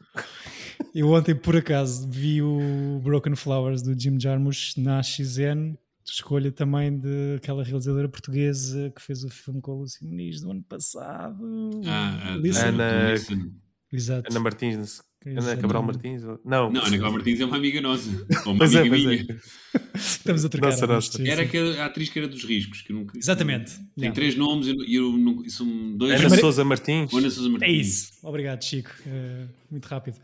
[0.94, 5.74] Eu ontem, por acaso, vi o Broken Flowers do Jim Jarmusch na XN,
[6.04, 10.62] escolha também daquela realizadora portuguesa que fez o filme com a Lucy Muniz do ano
[10.62, 11.80] passado.
[11.86, 12.64] Ah, Listen.
[12.68, 13.50] Ana- Listen.
[13.92, 14.30] Exato.
[14.30, 15.00] Ana Martins.
[15.26, 15.60] Ana Exatamente.
[15.62, 16.22] Cabral Martins?
[16.44, 16.70] Não.
[16.72, 18.08] Não, a Nicole Martins é uma amiga nossa.
[18.46, 19.26] Ou uma Pois é, amiga pois minha.
[19.28, 19.98] é.
[19.98, 20.70] Estamos a trocar.
[20.70, 21.28] Nossa, nossa.
[21.28, 22.80] Era aquela a atriz que era dos riscos.
[22.82, 23.72] Que nunca, Exatamente.
[23.74, 24.14] Tem Yeah.
[24.14, 25.46] três nomes e eu, não.
[25.48, 26.18] São dois.
[26.20, 27.12] Ana Sousa Martins.
[27.12, 27.68] Ana Sousa Martins.
[27.68, 28.12] É isso.
[28.22, 28.90] Obrigado, Chico.
[29.06, 30.16] Eh, muito rápido.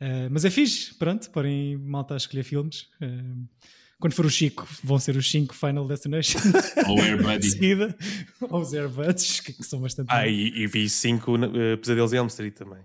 [0.00, 2.88] Eh, mas é fixe, pronto, porém malta a escolher filmes.
[3.00, 3.08] Eh,
[3.98, 6.38] quando for o Chico, vão ser os 5 Final Destination.
[6.86, 7.46] Ou Air Buddy.
[7.48, 7.96] seguida.
[8.42, 10.08] Ou os Airbuds, que, que são bastante.
[10.10, 12.82] Ah, e, e vi cinco eh, Pesadelos em Elm Street também.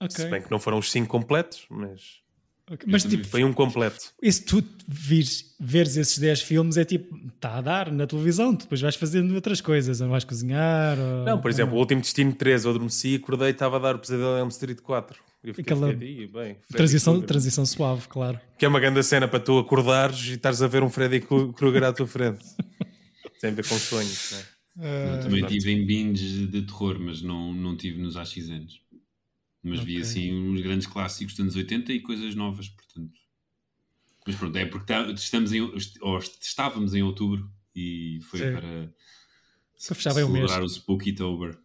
[0.00, 0.24] Ok.
[0.24, 2.24] Se bem que não foram os cinco completos, mas
[2.68, 2.84] Ok.
[2.90, 4.12] Mas tipo, foi um completo.
[4.20, 8.52] e se tu vires, veres esses 10 filmes, é tipo, está a dar na televisão,
[8.52, 10.98] depois vais fazendo outras coisas, ou vais cozinhar.
[10.98, 11.24] Ou...
[11.24, 13.94] Não, por exemplo, o último Destino 13, eu adormeci e acordei e estava a dar
[13.94, 15.16] o Pesadelo em Elm Street 4.
[15.44, 18.40] Eu fiquei, Aquela fiquei, "Ih, bem, Freddy transição, Krueger." transição suave, claro.
[18.58, 21.52] Que é uma grande cena para tu acordares e estares a ver um Freddy Kru-
[21.52, 22.44] Krueger à tua frente.
[23.40, 25.16] Tem a ver com sonhos, não é?
[25.16, 28.80] Eu também tive em binge de terror, mas não, não tive nos AXNs.
[29.68, 30.02] Mas vi Ok.
[30.02, 33.12] assim uns grandes clássicos dos anos 80 e coisas novas, portanto.
[34.26, 38.52] Mas pronto, é porque tá- estamos em, ou estávamos em outubro e foi Sim.
[38.52, 38.60] para
[39.86, 40.46] Para fechar bem o mês.
[40.46, 41.58] celebrar o Spookytober.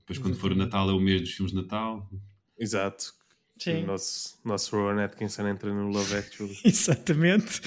[0.00, 2.08] Depois, quando for o Natal, é o mês dos filmes de Natal.
[2.58, 3.12] Exato.
[3.58, 3.82] Sim.
[3.84, 6.58] O nosso, nosso Rowan Atkinson entra no Love Actually.
[6.64, 7.60] Exatamente.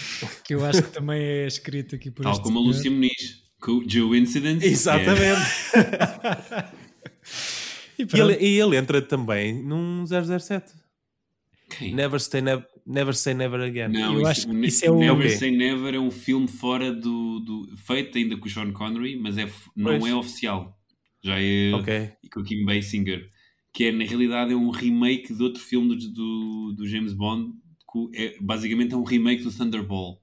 [0.45, 2.75] Que eu acho que também é escrito aqui por Tal este como a senhor.
[2.75, 3.43] Lúcia Muniz.
[3.59, 4.65] Co- Coincidence?
[4.65, 5.41] Exatamente.
[5.75, 6.78] E
[7.99, 10.73] E ele, e ele entra também num 007.
[11.77, 11.93] Quem?
[11.93, 13.89] Never, stay, never, never Say Never Again.
[13.89, 15.29] Não, Eu isso, acho que isso é o- Never Ok.
[15.37, 19.37] Say Never é um filme fora do, do- feito ainda com o Sean Connery, mas
[19.37, 20.05] é, não Pois.
[20.11, 20.75] é oficial.
[21.21, 22.11] Já é Ok.
[22.23, 23.29] e com o Kim Basinger.
[23.71, 27.51] que é na realidade é um remake de outro filme do, do, do James Bond,
[27.91, 30.19] que é, basicamente é um remake do Thunderball.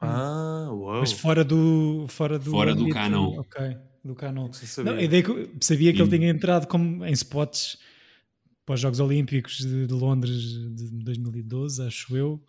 [0.00, 1.00] Ah, uau.
[1.00, 2.04] Mas fora do.
[2.08, 3.38] Fora do, Fora do canon.
[3.38, 4.46] Ok, do canon.
[4.46, 4.92] Não sabia.
[4.92, 6.18] Não, a ideia que sabia que ele Sim.
[6.18, 7.78] tinha entrado como em spots
[8.64, 10.42] para os Jogos Olímpicos de, de Londres
[10.74, 12.42] de 2012, acho eu,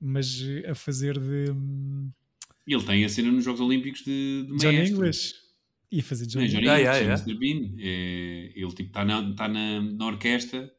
[0.00, 2.10] mas a fazer de hum,
[2.66, 4.96] E ele tem a cena nos Jogos Olímpicos de, de John maestro.
[4.96, 5.34] English.
[5.90, 6.70] E fazer John Não é Johnny English.
[6.70, 7.34] Ah, English, yeah, é Mr.
[7.38, 7.74] Bean.
[7.78, 10.70] É, ele tipo está na, tá na, na orquestra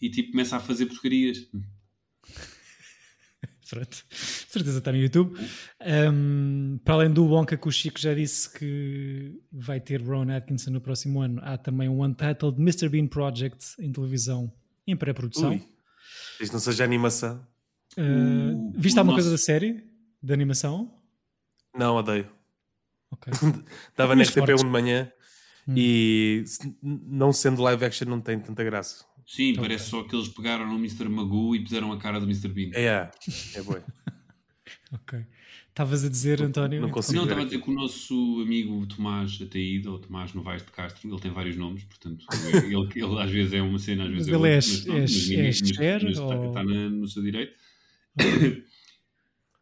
[0.00, 1.48] e tipo começa a fazer porcarias.
[3.68, 4.04] Pronto.
[4.10, 5.36] Certeza está no YouTube.
[6.12, 10.70] Um, para além do Wonka, que o Chico já disse que vai ter Ron Atkinson
[10.70, 12.88] no próximo ano, há também um Untitled Mr.
[12.88, 14.52] Bean Project em televisão
[14.86, 15.58] em pré-produção.
[16.40, 17.46] Isto não seja animação.
[17.96, 19.84] Uh, O- viste alguma coisa da série?
[20.22, 20.92] De animação?
[21.76, 22.28] Não, odeio.
[23.10, 23.32] Ok.
[23.90, 24.62] Estava na Mas RTP1 fortes.
[24.64, 25.10] de manhã
[25.66, 25.74] Hum.
[25.78, 26.44] e
[26.82, 29.02] não sendo live action não tem tanta graça.
[29.26, 31.08] Sim, parece só que eles pegaram no Mr.
[31.08, 32.48] Magoo e puseram a cara do Mr.
[32.48, 32.70] Bean.
[32.74, 33.10] É, é,
[33.54, 33.74] é bom.
[34.92, 35.18] Ok.
[35.68, 36.80] Estavas a dizer, António?
[36.80, 37.16] não consigo.
[37.16, 41.08] Não, estava a dizer que o nosso amigo Tomás Ataída, ou Tomás Novaes de Castro,
[41.10, 42.24] ele tem vários nomes, portanto,
[42.64, 44.96] ele, ele às vezes é uma cena, às vezes Mas é ele é outra, pronto,
[44.96, 47.52] é mas é mas- Cher, mas está, ou- está na- no seu direito.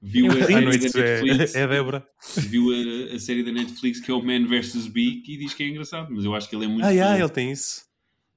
[0.04, 2.08] Viu a série noite da Netflix, é, é a Débora.
[2.36, 4.88] viu a, a série da Netflix que é o Man vs.
[4.88, 6.84] Bee e diz que é engraçado, mas eu acho que ele é muito.
[6.84, 7.84] Ah, yeah, ele tem isso.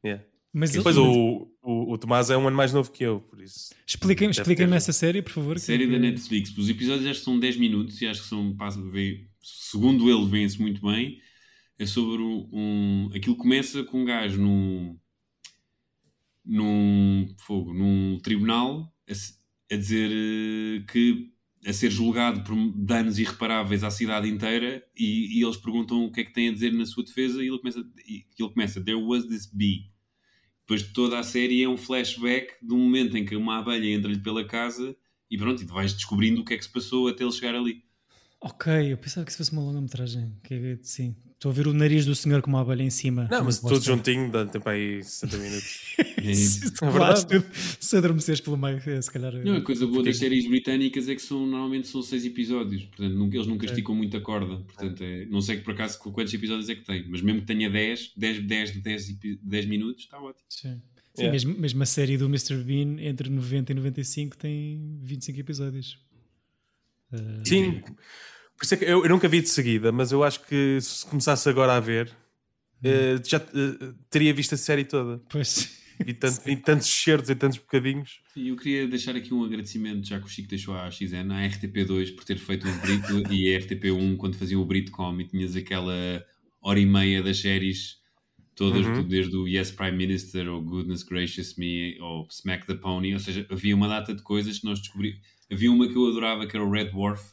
[0.06, 0.24] Yeah.
[0.58, 3.42] Mas ele- Depois o, o, o Tomás é um ano mais novo que eu, por
[3.42, 3.74] isso.
[3.86, 4.78] Expliquem- Expliquem-me ter.
[4.78, 5.58] essa série, por favor.
[5.58, 8.28] A série que- da Netflix, os episódios acho que são 10 minutos e acho que
[8.30, 8.56] são,
[9.42, 11.20] segundo ele, vêem-se muito bem.
[11.78, 14.98] É sobre um, Aquilo começa com um gajo num.
[16.46, 17.28] num.
[17.40, 21.32] fogo, num tribunal a, a dizer eh, que.
[21.66, 26.22] a ser julgado por danos irreparáveis à cidade inteira e, e eles perguntam o que
[26.22, 29.02] é que tem a dizer na sua defesa e ele começa, e ele começa There
[29.04, 29.94] was this bee.
[30.66, 33.94] Depois de toda a série é um flashback de um momento em que uma abelha
[33.94, 34.98] entra-lhe pela casa
[35.30, 37.54] e pronto, e tu vais descobrindo o que é que se passou até ele chegar
[37.54, 37.84] ali.
[38.48, 40.32] Ok, eu pensava que isso fosse uma longa-metragem.
[40.52, 43.28] É- sim, estou a ver o nariz do senhor com uma abelha em cima.
[43.32, 45.96] Não, mas tudo juntinho dá tempo aí 60 minutos.
[46.36, 47.26] Se tu É verdade.
[47.80, 49.34] Se adormeceres pelo meio, é, se calhar.
[49.44, 53.14] Não, a coisa boa das séries britânicas é que são, normalmente são seis episódios, portanto
[53.16, 54.58] nunca, eles nunca esticam muito a corda.
[54.58, 57.48] Portanto, é, não sei que por acaso quantos episódios é que tem, mas mesmo que
[57.48, 60.46] tenha 10, 10, 10, 10, epi- 10 minutos, está ótimo.
[60.50, 60.80] Sim.
[61.16, 61.32] Sim, Yeah.
[61.32, 62.58] mesmo, mesmo a série do Mr.
[62.62, 65.98] Bean entre 90 e 95 tem 25 episódios.
[67.14, 67.82] Uh, Sim,
[68.58, 71.06] por isso é que eu, eu nunca vi de seguida, mas eu acho que se
[71.06, 72.12] começasse agora a ver,
[72.84, 75.22] eh, já eh, teria visto a série toda.
[75.30, 75.84] Pois.
[76.06, 78.20] E, tanto, e tantos certos e tantos bocadinhos.
[78.36, 81.48] E eu queria deixar aqui um agradecimento, já que o Chico deixou à XN, à
[81.48, 85.56] RTP2 por ter feito o Brito e a RTP1 quando faziam o Britcom e tinhas
[85.56, 85.94] aquela
[86.62, 87.98] hora e meia das séries
[88.56, 89.04] todas, Uhum.
[89.08, 93.46] desde o Yes Prime Minister ou Goodness Gracious Me ou Smack the Pony, ou seja,
[93.50, 95.20] havia uma data de coisas que nós descobrimos.
[95.50, 97.24] Havia uma que eu adorava que era o Red Dwarf,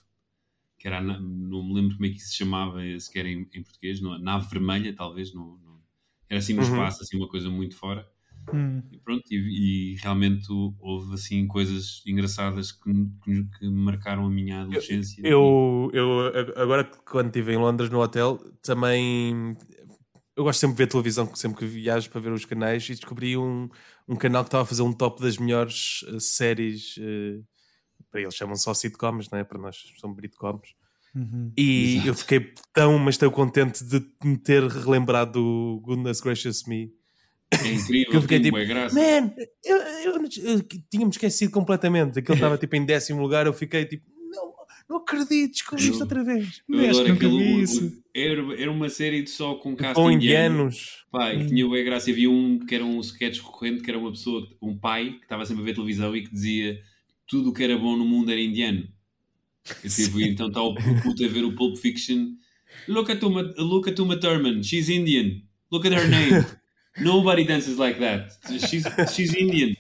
[0.82, 4.00] que era, não me lembro como é que isso se chamava sequer em, em português,
[4.00, 5.80] não- nave vermelha talvez, não, não-
[6.28, 6.64] era assim no Uhum.
[6.64, 8.04] espaço, assim uma coisa muito fora.
[8.52, 8.82] Hum.
[8.90, 12.90] E pronto, e, e realmente houve assim coisas engraçadas que,
[13.24, 15.22] que, que marcaram a minha adolescência.
[15.22, 19.56] Eu, eu agora que quando estive em Londres no hotel, também
[20.36, 23.36] eu gosto sempre de ver televisão, sempre que viajo para ver os canais e descobri
[23.36, 23.68] um,
[24.08, 26.96] um canal que estava a fazer um top das melhores eh, séries.
[26.98, 27.40] eh,
[28.12, 29.44] para eles chamam só sitcoms, não é?
[29.44, 30.74] Para nós são britcoms.
[31.14, 31.50] Uhum.
[31.56, 32.08] E Exato.
[32.08, 36.92] eu fiquei tão, mas tão contente de me ter relembrado do Goodness Gracious Me.
[37.50, 38.94] É Que incrível, eu fiquei tipo, graça.
[38.94, 39.32] man,
[39.64, 42.18] eu, eu, eu, tinha-me esquecido completamente.
[42.18, 44.54] Aquele estava tipo em décimo lugar, eu fiquei tipo, não,
[44.88, 46.62] não acredito, descobri isto outra vez.
[46.66, 48.02] Eu adoro que isso.
[48.16, 50.54] era, era uma série de só com cast Com indiano.
[50.54, 51.04] indianos.
[51.10, 52.10] Pá, e tinha bué graça.
[52.10, 55.44] Havia um que era um sketch recorrente, que era uma pessoa, um pai, que estava
[55.44, 56.80] sempre a ver televisão e que dizia
[57.32, 58.86] tudo o que era bom no mundo era indiano.
[59.82, 62.34] E, tipo, então está o puto a ver o Pulp Fiction.
[62.86, 65.40] Look at Uma, look at Uma Thurman, she's Indian.
[65.70, 66.44] Look at her name.
[67.00, 68.36] Nobody dances like that.
[68.68, 69.74] She's, she's Indian.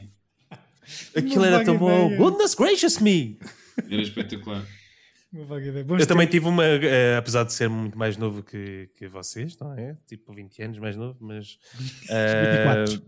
[1.14, 2.16] Aquilo era tão bom.
[2.16, 3.38] Goodness gracious me!
[3.90, 4.66] Era espetacular.
[5.98, 9.74] Eu também tive uma, eh, apesar de ser muito mais novo que, que vocês, não
[9.74, 9.96] é?
[10.06, 11.58] Tipo 20 anos mais novo, mas.
[12.08, 13.02] 24.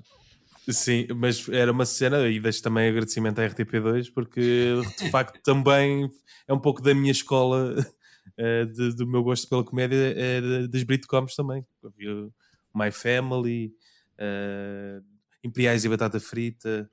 [0.70, 6.08] Sim, mas era uma cena, e deixo também agradecimento à RTP2, porque de facto também
[6.48, 7.74] é um pouco da minha escola,
[8.38, 11.64] eh, de- do meu gosto pela comédia, é de- das Britcoms também.
[11.84, 12.28] Havia
[12.74, 13.72] My Family,
[14.18, 15.00] eh,
[15.44, 16.90] Imperiais e Batata Frita,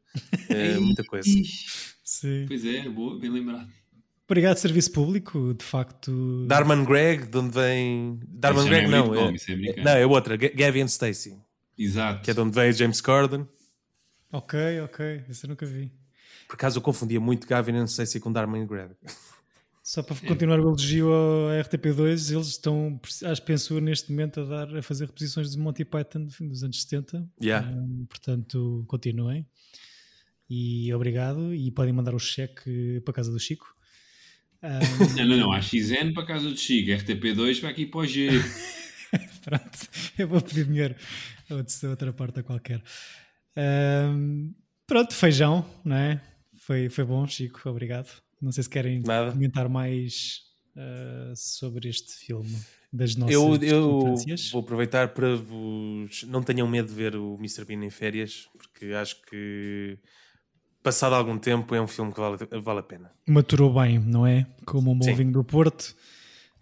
[0.49, 1.30] eh, muita coisa.
[2.03, 2.45] Sim.
[2.47, 3.67] Pois é, boa, bem lembrado.
[4.28, 5.53] Obrigado, Serviço Público.
[5.53, 6.45] De facto.
[6.47, 8.19] Darman Greg, de onde vem.
[8.28, 9.26] Darman Isso Greg não é não.
[9.30, 10.38] É, é não, é outra.
[10.38, 11.38] Gavin Stacy.
[11.78, 12.22] Exato.
[12.24, 13.45] que é de onde veio James Corden.
[14.32, 15.23] Ok, ok.
[15.29, 15.91] Esse eu nunca vi.
[16.47, 18.93] Por acaso eu confundia muito Gavin, não sei se com Darman Greg.
[19.84, 24.45] Só para continuar o elogio ao RTP2, eles estão, acho que penso neste momento, a,
[24.45, 27.27] dar, a fazer reposições de Monty Python dos anos 70.
[27.41, 27.67] Yeah.
[27.67, 29.45] Um, portanto, continuem.
[30.49, 31.53] E obrigado.
[31.53, 33.73] E podem mandar o cheque para a casa do Chico.
[34.61, 35.51] Um, Não, não, não.
[35.51, 36.91] Há XN para a casa do Chico.
[36.91, 38.29] RTP2 vai aqui para o G.
[39.43, 39.79] Pronto,
[40.17, 40.95] eu vou pedir dinheiro
[41.49, 42.82] a outra- a outra porta qualquer.
[43.58, 44.54] Um,
[44.88, 46.22] pronto, feijão, não é?
[46.54, 48.10] Foi, foi bom, Chico, obrigado.
[48.41, 49.32] Não sei se querem Nada.
[49.32, 50.41] comentar mais
[50.76, 52.58] uh, sobre este filme
[52.91, 54.16] das nossas Eu, eu
[54.52, 56.24] vou aproveitar para vos.
[56.24, 57.66] Não tenham medo de ver o Mr.
[57.66, 59.97] Bean em férias, porque acho que
[60.84, 63.12] passado algum tempo é um filme que vale, vale a pena.
[63.28, 64.45] Maturou bem, não é?
[64.66, 65.95] Como um bom vinho do Porto.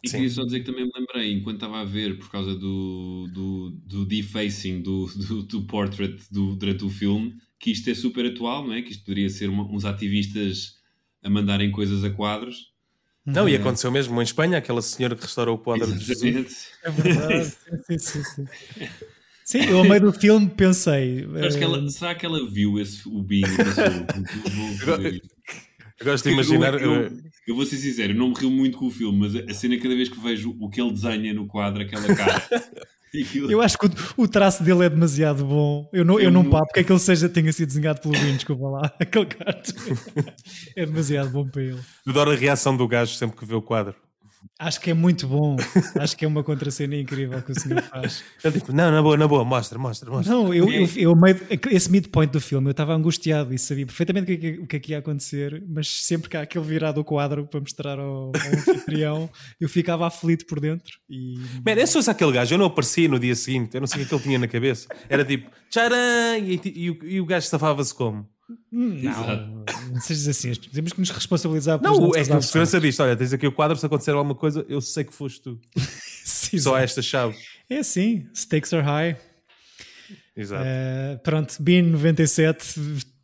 [0.02, 0.18] E Sim.
[0.18, 3.70] queria só dizer que também me lembrei, enquanto estava a ver, por causa do, do,
[3.86, 8.66] do defacing do, do, do portrait do, durante o filme, que isto é super atual,
[8.66, 8.82] não é?
[8.82, 10.78] Que isto poderia ser uma- uns ativistas
[11.22, 12.72] a mandarem coisas a quadros.
[13.26, 16.70] Não, e aconteceu mesmo em Espanha, aquela senhora que restaurou o quadro de Jesus.
[16.84, 17.52] É verdade.
[17.86, 18.48] sim, sim, sim.
[19.44, 21.26] Sim, eu ao meio do filme pensei.
[21.44, 23.48] Acho que eh, ela, será que ela viu esse, o Bean
[26.02, 26.06] e pensou, "Vou fazer isto"?
[26.06, 26.74] Eu gosto de imaginar.
[26.74, 27.12] Eu, eu- eh,
[27.48, 29.78] eu vou ser sincero, eu não me rio muito com o filme, mas a cena
[29.78, 32.44] cada vez que vejo o que ele desenha no quadro, aquela cara.
[33.14, 33.92] aquilo- Eu acho que o,
[34.24, 35.90] o traço dele é demasiado bom.
[35.92, 38.36] Eu não, eu Eu não não- papo que aquele seja, tenha sido desenhado pelo Vinho,
[38.36, 38.94] desculpa lá.
[39.00, 39.74] Aquele gato
[40.76, 41.80] é demasiado bom para ele.
[42.08, 43.96] adoro a reação do gajo sempre que vê o quadro.
[44.58, 45.56] Acho que é muito bom.
[46.00, 48.24] Acho que é uma contracena incrível que o senhor faz.
[48.44, 50.34] Ele tipo, não, na boa, na boa, mostra, mostra, mostra.
[50.34, 51.16] Não, eu, eu, eu
[51.72, 54.76] esse midpoint do filme, eu estava angustiado e sabia perfeitamente o que, é o que
[54.76, 58.32] é que ia acontecer, mas sempre que há aquele virado do quadro para mostrar ao,
[58.34, 59.30] ao anfitrião,
[59.60, 60.98] eu ficava aflito por dentro.
[61.10, 61.36] E
[61.66, 64.04] Man, eu se fosse aquele gajo, eu não aparecia no dia seguinte, eu não sei
[64.04, 64.88] o que é ele tinha na cabeça.
[65.08, 65.96] Era tipo, tcharam!
[66.38, 68.28] E, e o- e o gajo safava-se como?
[68.72, 73.00] Não, não sejas assim, temos que nos responsabilizar por Não, é que a segurança diz:
[73.00, 75.60] olha, tens aqui o quadro, se acontecer alguma coisa, eu sei que foste tu.
[76.60, 77.38] Só esta chave.
[77.70, 79.18] É assim, stakes are high.
[80.36, 80.64] Exato.
[80.64, 82.76] Uh, pronto, BIN 97,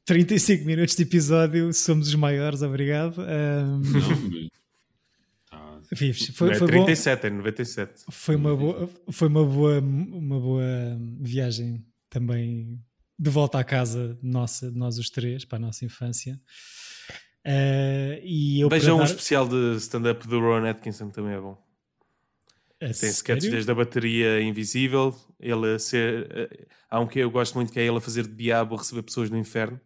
[0.05, 3.19] 35 minutos de episódio, somos os maiores, obrigado.
[3.21, 4.49] Um, Não,
[5.49, 5.81] tá.
[5.91, 6.85] Vives, Não foi, é foi bom.
[6.85, 7.93] 37, é 97.
[8.09, 10.63] Foi uma boa, foi uma boa, uma boa
[11.19, 12.79] viagem também
[13.17, 16.39] de volta à casa nossa, de nós os três, para a nossa infância.
[17.45, 21.63] Uh, e eu Vejam um dar- especial de stand-up do Ron Atkinson, também é bom.
[22.79, 23.13] Tem sério?
[23.13, 26.27] sketches desde a bateria invisível, ele a ser.
[26.31, 28.77] eh, Há um que eu gosto muito que é ele a fazer de diabo a
[28.79, 29.79] receber pessoas no inferno.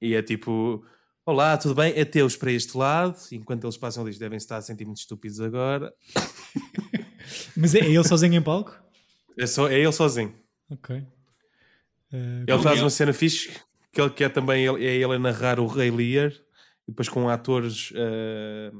[0.00, 0.84] E é tipo:
[1.24, 1.98] Olá, tudo bem?
[1.98, 3.16] Ateus para este lado.
[3.32, 5.92] Enquanto eles passam, eles devem estar a sentir muito estúpidos agora.
[7.56, 8.76] Mas é, é ele sozinho em palco?
[9.38, 10.34] É, só, é ele sozinho.
[10.70, 11.02] Ok.
[12.12, 13.50] Uh, Ele faz uma cena fixe
[13.92, 16.30] que ele quer também ele- é ele a narrar o Rei Lear
[16.86, 18.70] e depois com atores eh,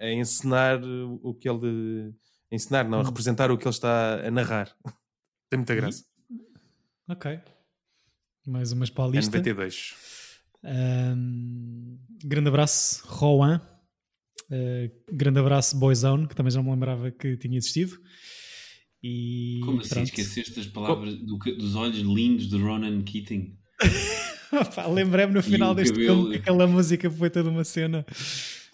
[0.00, 0.80] a encenar
[1.22, 2.12] o que ele
[2.50, 3.06] a encenar, não, a Hum.
[3.06, 4.70] representar o que ele está a narrar.
[5.50, 6.04] Tem muita graça.
[7.08, 7.40] ok.
[8.46, 9.26] Mais umas É paulistas.
[9.26, 9.94] 92.
[10.64, 13.60] Um, grande abraço, Rowan.
[14.50, 17.96] Uh, grande abraço, Boyzone, que também já me lembrava que tinha existido.
[19.02, 20.04] E Como assim pronto.
[20.06, 23.56] esqueceste as palavras do dos olhos lindos de Ronan Keating?
[24.94, 26.14] Lembrei-me no final deste cabelo.
[26.22, 28.06] filme que aquela música foi toda uma cena.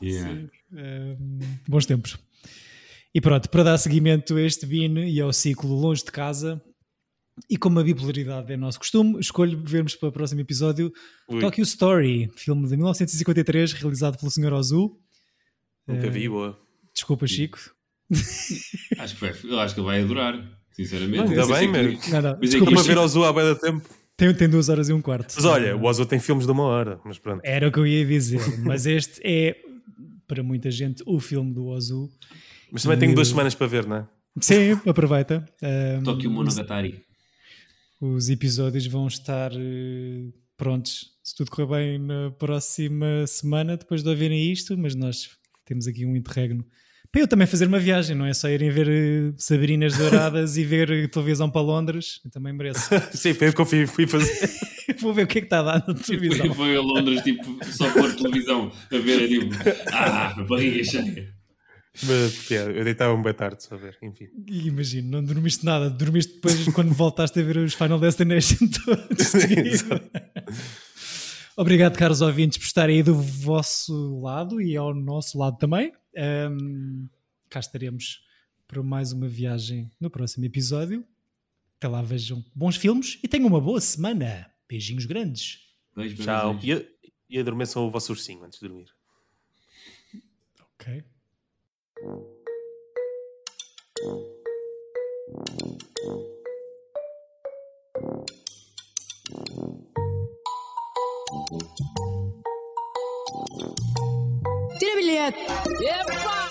[0.03, 0.35] Yeah.
[0.35, 0.49] Sim.
[0.72, 2.18] Um, bons tempos.
[3.14, 6.61] E pronto, para dar seguimento a este BIN e ao ciclo Longe de Casa,
[7.49, 10.93] e como a bipolaridade é nosso costume, escolho vermos para o próximo episódio
[11.29, 11.41] Ui.
[11.41, 14.53] Tokyo Story, filme de 1953, realizado pelo Sr.
[14.53, 14.99] Ozu.
[15.87, 16.59] Nunca vi, boa.
[16.93, 17.59] Desculpa, Chico.
[18.99, 21.31] Acho que, vai, eu acho que ele vai adorar, sinceramente.
[21.31, 21.83] Ainda bem, que- meu.
[21.93, 23.55] Não, não, Mas é Estou desculpa, que a isto- ver ao Zoo há bem da
[23.55, 23.89] tempo.
[24.17, 25.33] Tem, tem duas horas e um quarto.
[25.37, 27.41] Mas olha, o Ozu tem filmes de uma hora, mas pronto.
[27.45, 29.57] Era o que eu ia dizer, mas este é,
[30.27, 32.11] para muita gente, o filme do Ozu.
[32.73, 34.09] Mas também tenho duas E- semanas para ver, não é?
[34.41, 35.45] Sim, aproveita.
[36.01, 37.01] Um, Tokyo Monogatari.
[38.01, 44.09] Os episódios vão estar eh, prontos, se tudo correr bem, na próxima semana, depois de
[44.09, 45.29] ouvirem isto, mas nós
[45.65, 46.65] temos aqui um interregno.
[47.11, 50.65] Para eu também fazer uma viagem, não é só irem ver eh, Sabrinas Douradas e
[50.65, 52.89] ver eh, televisão para Londres, eu também mereço.
[53.13, 54.51] Sim, foi o que eu fui, fui fazer.
[55.01, 56.55] Vou ver o que é que está a dar na Foi, televisão.
[56.55, 59.55] foi a Londres, tipo, só pôr televisão a ver, é tipo,
[59.93, 61.35] ah, barriga cheia.
[62.05, 64.29] Mas, é, eu deitava-me bem tarde só a ver, enfim.
[64.47, 69.27] E imagino, não dormiste nada, dormiste depois quando voltaste a ver os Final Destination todos.
[69.27, 69.85] seguidos.
[71.61, 75.93] Obrigado, caros ouvintes, por estarem aí do vosso lado e ao nosso lado também.
[76.17, 77.09] Ahm,
[77.51, 78.25] cá estaremos
[78.69, 81.05] para mais uma viagem no próximo episódio.
[81.77, 84.49] Até lá vejam bons filmes e tenham uma boa semana.
[84.69, 85.59] Beijinhos grandes.
[85.97, 86.55] Beijo, beijo, Tchau.
[86.55, 86.87] beijo.
[87.03, 88.95] E, e adormeçam o vosso ursinho antes de dormir.
[90.79, 91.03] Ok.
[105.31, 106.14] Tira bilhete.
[106.14, 106.48] Epa!